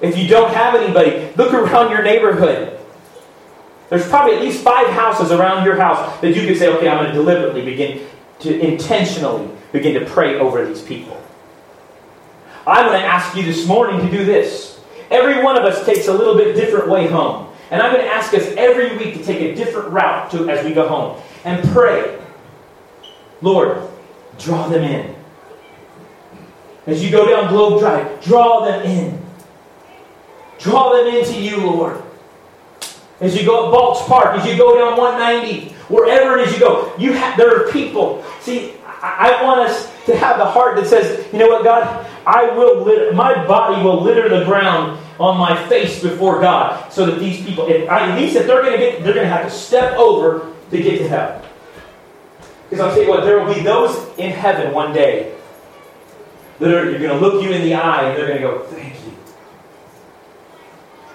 If 0.00 0.18
you 0.18 0.28
don't 0.28 0.52
have 0.52 0.74
anybody, 0.74 1.32
look 1.36 1.52
around 1.52 1.90
your 1.90 2.02
neighborhood. 2.02 2.78
There's 3.90 4.08
probably 4.08 4.36
at 4.36 4.42
least 4.42 4.62
five 4.62 4.88
houses 4.88 5.30
around 5.30 5.64
your 5.64 5.76
house 5.76 6.20
that 6.20 6.34
you 6.34 6.46
could 6.46 6.58
say, 6.58 6.68
okay, 6.68 6.88
I'm 6.88 6.98
going 6.98 7.08
to 7.08 7.14
deliberately 7.14 7.64
begin 7.64 8.06
to 8.40 8.60
intentionally 8.60 9.48
begin 9.72 9.94
to 9.94 10.06
pray 10.06 10.38
over 10.38 10.64
these 10.66 10.82
people. 10.82 11.20
I'm 12.66 12.86
going 12.86 13.00
to 13.00 13.06
ask 13.06 13.36
you 13.36 13.42
this 13.42 13.66
morning 13.66 14.00
to 14.00 14.10
do 14.10 14.24
this. 14.24 14.67
Every 15.10 15.42
one 15.42 15.56
of 15.56 15.64
us 15.64 15.84
takes 15.86 16.08
a 16.08 16.12
little 16.12 16.36
bit 16.36 16.54
different 16.54 16.88
way 16.88 17.06
home. 17.06 17.48
And 17.70 17.82
I'm 17.82 17.92
going 17.92 18.04
to 18.04 18.10
ask 18.10 18.32
us 18.34 18.46
every 18.56 18.96
week 18.96 19.14
to 19.16 19.24
take 19.24 19.40
a 19.40 19.54
different 19.54 19.90
route 19.90 20.30
to, 20.30 20.48
as 20.48 20.64
we 20.64 20.72
go 20.72 20.88
home 20.88 21.20
and 21.44 21.66
pray. 21.70 22.18
Lord, 23.42 23.82
draw 24.38 24.68
them 24.68 24.84
in. 24.84 25.14
As 26.86 27.04
you 27.04 27.10
go 27.10 27.28
down 27.28 27.52
Globe 27.52 27.80
Drive, 27.80 28.22
draw 28.24 28.64
them 28.64 28.82
in. 28.82 29.22
Draw 30.58 30.96
them 30.96 31.14
into 31.14 31.40
you, 31.40 31.58
Lord. 31.58 32.02
As 33.20 33.36
you 33.36 33.44
go 33.44 33.66
up 33.66 33.72
Balch 33.72 34.06
Park, 34.06 34.38
as 34.38 34.46
you 34.46 34.56
go 34.56 34.78
down 34.78 34.96
190, 34.96 35.74
wherever 35.88 36.38
it 36.38 36.48
is 36.48 36.54
you 36.54 36.60
go, 36.60 36.94
you 36.96 37.12
there 37.12 37.66
are 37.66 37.70
people. 37.70 38.24
See, 38.40 38.74
I 39.02 39.42
want 39.42 39.60
us 39.60 39.92
to 40.06 40.16
have 40.16 40.38
the 40.38 40.44
heart 40.44 40.76
that 40.76 40.86
says, 40.86 41.26
you 41.32 41.38
know 41.38 41.48
what, 41.48 41.64
God, 41.64 42.06
I 42.28 42.54
will 42.54 42.84
litter, 42.84 43.14
my 43.14 43.46
body 43.46 43.82
will 43.82 44.02
litter 44.02 44.28
the 44.28 44.44
ground 44.44 45.02
on 45.18 45.38
my 45.38 45.66
face 45.66 46.02
before 46.02 46.42
God, 46.42 46.92
so 46.92 47.06
that 47.06 47.18
these 47.18 47.42
people, 47.42 47.66
if, 47.68 47.88
at 47.88 48.18
least 48.20 48.36
if 48.36 48.46
they're 48.46 48.60
going 48.60 48.72
to 48.72 48.78
get, 48.78 49.02
they're 49.02 49.14
going 49.14 49.24
to 49.26 49.32
have 49.32 49.46
to 49.46 49.50
step 49.50 49.96
over 49.96 50.52
to 50.70 50.76
get 50.76 50.98
to 50.98 51.08
heaven. 51.08 51.42
Because 52.68 52.84
I'll 52.84 52.94
tell 52.94 53.02
you 53.02 53.08
what, 53.08 53.24
there 53.24 53.42
will 53.42 53.54
be 53.54 53.62
those 53.62 53.96
in 54.18 54.30
heaven 54.30 54.74
one 54.74 54.92
day 54.92 55.34
that 56.58 56.68
are 56.68 56.90
you're 56.90 56.98
going 56.98 57.18
to 57.18 57.18
look 57.18 57.42
you 57.42 57.50
in 57.50 57.62
the 57.62 57.72
eye 57.72 58.10
and 58.10 58.18
they're 58.18 58.26
going 58.26 58.42
to 58.42 58.46
go, 58.46 58.58
thank 58.64 58.94
you. 59.06 59.12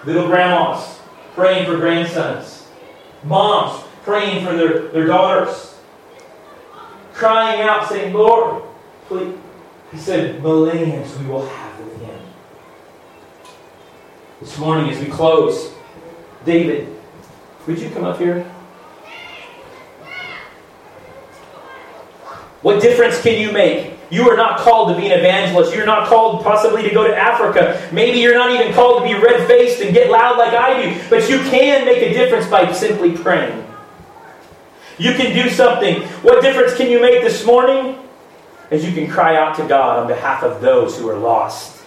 Little 0.05 0.27
grandmas 0.27 0.99
praying 1.35 1.67
for 1.67 1.77
grandsons, 1.77 2.67
moms 3.23 3.83
praying 4.01 4.43
for 4.43 4.57
their, 4.57 4.87
their 4.87 5.05
daughters 5.05 5.75
crying 7.13 7.61
out, 7.61 7.87
saying, 7.87 8.13
Lord, 8.13 8.63
please. 9.05 9.37
He 9.93 9.99
said, 9.99 10.41
millenniums 10.41 11.15
we 11.19 11.27
will 11.27 11.47
have 11.47 11.79
with 11.79 12.01
him. 12.01 12.19
This 14.39 14.57
morning, 14.57 14.89
as 14.89 14.99
we 14.99 15.05
close, 15.05 15.71
David, 16.45 16.87
would 17.67 17.77
you 17.77 17.91
come 17.91 18.03
up 18.03 18.17
here? 18.17 18.43
What 22.63 22.81
difference 22.81 23.21
can 23.21 23.39
you 23.39 23.51
make? 23.51 23.93
You 24.09 24.27
are 24.29 24.37
not 24.37 24.59
called 24.59 24.95
to 24.95 24.99
be 24.99 25.07
an 25.07 25.19
evangelist. 25.19 25.75
You're 25.75 25.85
not 25.85 26.07
called 26.07 26.43
possibly 26.43 26.81
to 26.81 26.89
go 26.89 27.05
to 27.05 27.15
Africa. 27.15 27.87
Maybe 27.91 28.19
you're 28.19 28.35
not 28.35 28.51
even 28.51 28.73
called 28.73 29.03
to 29.03 29.07
be 29.07 29.13
red 29.13 29.47
faced 29.47 29.81
and 29.81 29.93
get 29.93 30.09
loud 30.09 30.37
like 30.39 30.53
I 30.53 30.81
do. 30.81 31.01
But 31.09 31.29
you 31.29 31.37
can 31.39 31.85
make 31.85 32.01
a 32.01 32.13
difference 32.13 32.47
by 32.47 32.71
simply 32.71 33.15
praying. 33.15 33.67
You 34.97 35.13
can 35.13 35.35
do 35.35 35.49
something. 35.49 36.01
What 36.23 36.41
difference 36.41 36.75
can 36.75 36.89
you 36.89 36.99
make 36.99 37.21
this 37.21 37.45
morning? 37.45 38.02
As 38.73 38.83
you 38.83 38.91
can 38.91 39.07
cry 39.07 39.35
out 39.35 39.55
to 39.57 39.67
God 39.67 39.99
on 39.99 40.07
behalf 40.07 40.41
of 40.41 40.59
those 40.59 40.97
who 40.97 41.07
are 41.07 41.15
lost. 41.15 41.83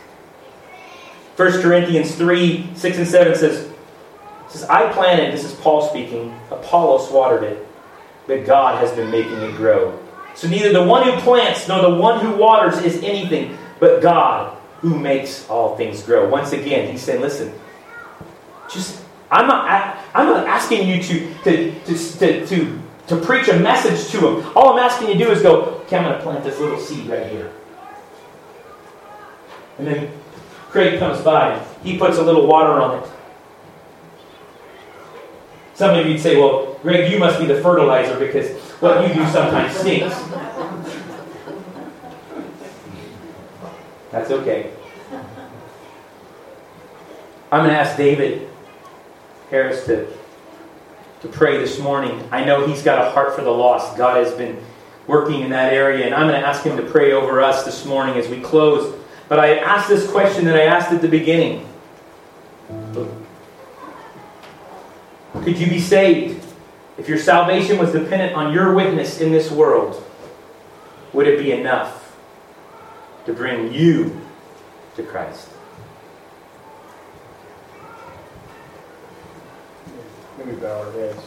1 1.34 1.60
Corinthians 1.60 2.14
3 2.14 2.68
6 2.76 2.98
and 2.98 3.08
7 3.08 3.34
says, 3.34 3.68
says, 4.48 4.62
I 4.70 4.92
planted, 4.92 5.34
this 5.34 5.42
is 5.42 5.52
Paul 5.54 5.88
speaking, 5.88 6.32
Apollos 6.48 7.10
watered 7.10 7.42
it, 7.42 7.66
but 8.28 8.46
God 8.46 8.80
has 8.80 8.92
been 8.92 9.10
making 9.10 9.34
it 9.38 9.56
grow. 9.56 9.98
So 10.36 10.46
neither 10.46 10.72
the 10.72 10.84
one 10.84 11.02
who 11.02 11.18
plants 11.22 11.66
nor 11.66 11.82
the 11.82 11.90
one 11.90 12.24
who 12.24 12.36
waters 12.36 12.78
is 12.78 13.02
anything, 13.02 13.58
but 13.80 14.00
God 14.00 14.56
who 14.80 14.96
makes 14.96 15.44
all 15.50 15.76
things 15.76 16.04
grow. 16.04 16.28
Once 16.28 16.52
again, 16.52 16.88
he's 16.88 17.02
saying, 17.02 17.20
listen, 17.20 17.52
just 18.70 19.02
I'm 19.28 19.48
not 19.48 19.98
I'm 20.14 20.28
not 20.28 20.46
asking 20.46 20.86
you 20.86 21.02
to 21.02 21.34
to 21.42 21.80
to, 21.80 22.46
to, 22.46 22.82
to 23.08 23.16
preach 23.16 23.48
a 23.48 23.58
message 23.58 24.08
to 24.12 24.20
them. 24.20 24.52
All 24.54 24.74
I'm 24.74 24.78
asking 24.78 25.08
you 25.08 25.14
to 25.14 25.24
do 25.24 25.30
is 25.32 25.42
go, 25.42 25.75
okay, 25.86 25.96
I'm 25.96 26.04
going 26.04 26.16
to 26.16 26.22
plant 26.22 26.44
this 26.44 26.58
little 26.58 26.78
seed 26.78 27.06
right 27.06 27.30
here. 27.30 27.52
And 29.78 29.86
then 29.86 30.10
Craig 30.68 30.98
comes 30.98 31.20
by. 31.22 31.54
And 31.54 31.86
he 31.86 31.98
puts 31.98 32.18
a 32.18 32.22
little 32.22 32.46
water 32.46 32.72
on 32.80 33.02
it. 33.02 33.10
Some 35.74 35.98
of 35.98 36.06
you'd 36.06 36.20
say, 36.20 36.36
well, 36.36 36.78
Greg, 36.82 37.12
you 37.12 37.18
must 37.18 37.38
be 37.38 37.46
the 37.46 37.60
fertilizer 37.60 38.18
because 38.18 38.50
what 38.80 39.06
you 39.06 39.14
do 39.14 39.26
sometimes 39.30 39.76
stinks. 39.76 40.16
That's 44.10 44.30
okay. 44.30 44.72
I'm 47.52 47.60
going 47.60 47.70
to 47.70 47.78
ask 47.78 47.96
David 47.96 48.48
Harris 49.50 49.84
to, 49.86 50.08
to 51.20 51.28
pray 51.28 51.58
this 51.58 51.78
morning. 51.78 52.26
I 52.32 52.44
know 52.44 52.66
he's 52.66 52.82
got 52.82 53.06
a 53.06 53.10
heart 53.10 53.36
for 53.36 53.42
the 53.42 53.50
lost. 53.50 53.96
God 53.96 54.16
has 54.16 54.32
been 54.34 54.58
working 55.06 55.42
in 55.42 55.50
that 55.50 55.72
area, 55.72 56.04
and 56.04 56.14
I'm 56.14 56.28
going 56.28 56.40
to 56.40 56.46
ask 56.46 56.62
him 56.62 56.76
to 56.76 56.82
pray 56.82 57.12
over 57.12 57.40
us 57.40 57.64
this 57.64 57.84
morning 57.84 58.16
as 58.16 58.28
we 58.28 58.40
close. 58.40 58.94
But 59.28 59.40
I 59.40 59.58
asked 59.58 59.88
this 59.88 60.10
question 60.10 60.44
that 60.46 60.56
I 60.56 60.64
asked 60.64 60.92
at 60.92 61.00
the 61.00 61.08
beginning 61.08 61.66
Could 65.44 65.58
you 65.58 65.68
be 65.68 65.78
saved 65.78 66.44
if 66.98 67.08
your 67.08 67.18
salvation 67.18 67.78
was 67.78 67.92
dependent 67.92 68.34
on 68.34 68.52
your 68.52 68.74
witness 68.74 69.20
in 69.20 69.30
this 69.30 69.50
world? 69.50 70.02
Would 71.12 71.26
it 71.28 71.38
be 71.38 71.52
enough 71.52 72.16
to 73.26 73.32
bring 73.32 73.72
you 73.72 74.20
to 74.96 75.02
Christ? 75.02 75.50
Let 80.38 80.48
me 80.48 80.54
bow 80.54 80.82
our 80.82 80.92
heads. 80.92 81.22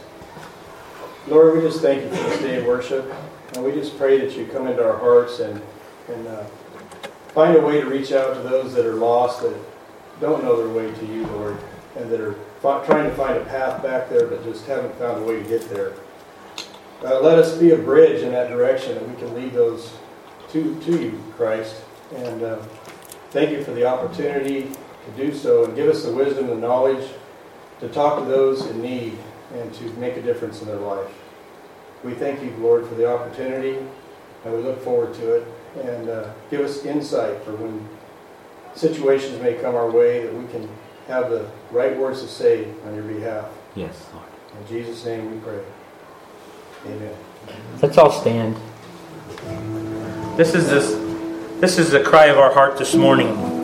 Lord, 1.28 1.56
we 1.56 1.62
just 1.62 1.82
thank 1.82 2.04
you 2.04 2.10
for 2.10 2.30
this 2.30 2.42
day 2.42 2.58
of 2.58 2.66
worship. 2.66 3.12
And 3.54 3.64
we 3.64 3.72
just 3.72 3.98
pray 3.98 4.20
that 4.20 4.38
you 4.38 4.46
come 4.48 4.68
into 4.68 4.86
our 4.86 4.98
hearts 4.98 5.40
and, 5.40 5.62
and 6.08 6.28
uh, 6.28 6.44
find 7.30 7.56
a 7.58 7.62
way 7.62 7.82
to 7.82 7.88
reach 7.88 8.12
out 8.12 8.36
to 8.36 8.42
those 8.42 8.74
that 8.74 8.86
are 8.86 8.96
lost, 8.96 9.42
that 9.42 9.56
don't 10.22 10.44
know 10.44 10.58
their 10.58 10.74
way 10.74 10.94
to 10.94 11.06
you, 11.06 11.26
Lord, 11.28 11.58
and 11.96 12.10
that 12.12 12.22
are 12.22 12.36
f- 12.64 12.86
trying 12.86 13.10
to 13.10 13.16
find 13.16 13.38
a 13.38 13.46
path 13.46 13.82
back 13.82 14.10
there 14.10 14.28
but 14.28 14.44
just 14.44 14.66
haven't 14.66 14.94
found 14.96 15.24
a 15.24 15.26
way 15.26 15.42
to 15.42 15.50
get 15.50 15.68
there. 15.70 15.94
Uh, 17.04 17.20
let 17.22 17.40
us 17.40 17.58
be 17.58 17.72
a 17.72 17.78
bridge 17.78 18.22
in 18.22 18.32
that 18.34 18.50
direction 18.50 18.94
that 18.96 19.08
we 19.08 19.16
can 19.16 19.34
lead 19.34 19.54
those 19.54 19.94
to, 20.52 20.80
to 20.82 21.02
you, 21.02 21.24
Christ. 21.38 21.82
And 22.16 22.44
uh, 22.44 22.58
thank 23.32 23.52
you 23.52 23.64
for 23.64 23.72
the 23.72 23.86
opportunity 23.86 24.64
to 24.64 25.12
do 25.16 25.34
so 25.34 25.66
and 25.66 25.76
give 25.76 25.88
us 25.88 26.04
the 26.04 26.12
wisdom 26.12 26.50
and 26.50 26.60
knowledge 26.60 27.08
to 27.80 27.88
talk 27.88 28.20
to 28.20 28.26
those 28.26 28.66
in 28.66 28.82
need 28.82 29.18
and 29.54 29.74
to 29.76 29.86
make 29.94 30.18
a 30.18 30.22
difference 30.22 30.62
in 30.62 30.68
their 30.68 30.78
life. 30.78 31.10
We 32.04 32.14
thank 32.14 32.42
you, 32.42 32.52
Lord, 32.60 32.88
for 32.88 32.96
the 32.96 33.12
opportunity, 33.12 33.78
and 34.46 34.54
we 34.54 34.62
look 34.62 34.82
forward 34.84 35.14
to 35.16 35.36
it. 35.36 35.48
And 35.84 36.10
uh, 36.10 36.34
give 36.50 36.62
us 36.62 36.84
insight 36.86 37.44
for 37.44 37.56
when 37.56 37.88
situations 38.76 39.42
may 39.42 39.54
come 39.56 39.76
our 39.76 39.90
way 39.90 40.24
that 40.26 40.34
we 40.34 40.48
can 40.48 40.68
have 41.08 41.30
the 41.30 41.50
right 41.72 41.96
words 41.98 42.22
to 42.22 42.28
say 42.28 42.72
on 42.86 42.96
your 42.96 43.04
behalf. 43.04 43.50
Yes, 43.76 44.08
Lord. 44.14 44.26
In 44.60 44.68
Jesus' 44.68 45.06
name 45.06 45.32
we 45.32 45.40
pray. 45.40 45.60
Amen. 46.86 47.16
Let's 47.82 47.98
all 47.98 48.12
stand. 48.12 48.56
This 50.38 50.56
is 50.56 50.70
this 50.70 50.92
this 51.60 51.78
is 51.78 51.92
the 51.92 52.02
cry 52.02 52.28
of 52.28 52.38
our 52.38 52.54
heart 52.54 52.78
this 52.78 52.96
morning. 52.96 53.59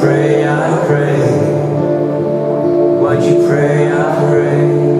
pray, 0.00 0.48
I 0.48 0.86
pray. 0.86 1.20
What 3.00 3.22
you 3.22 3.46
pray, 3.46 3.92
I 3.92 4.28
pray. 4.28 4.99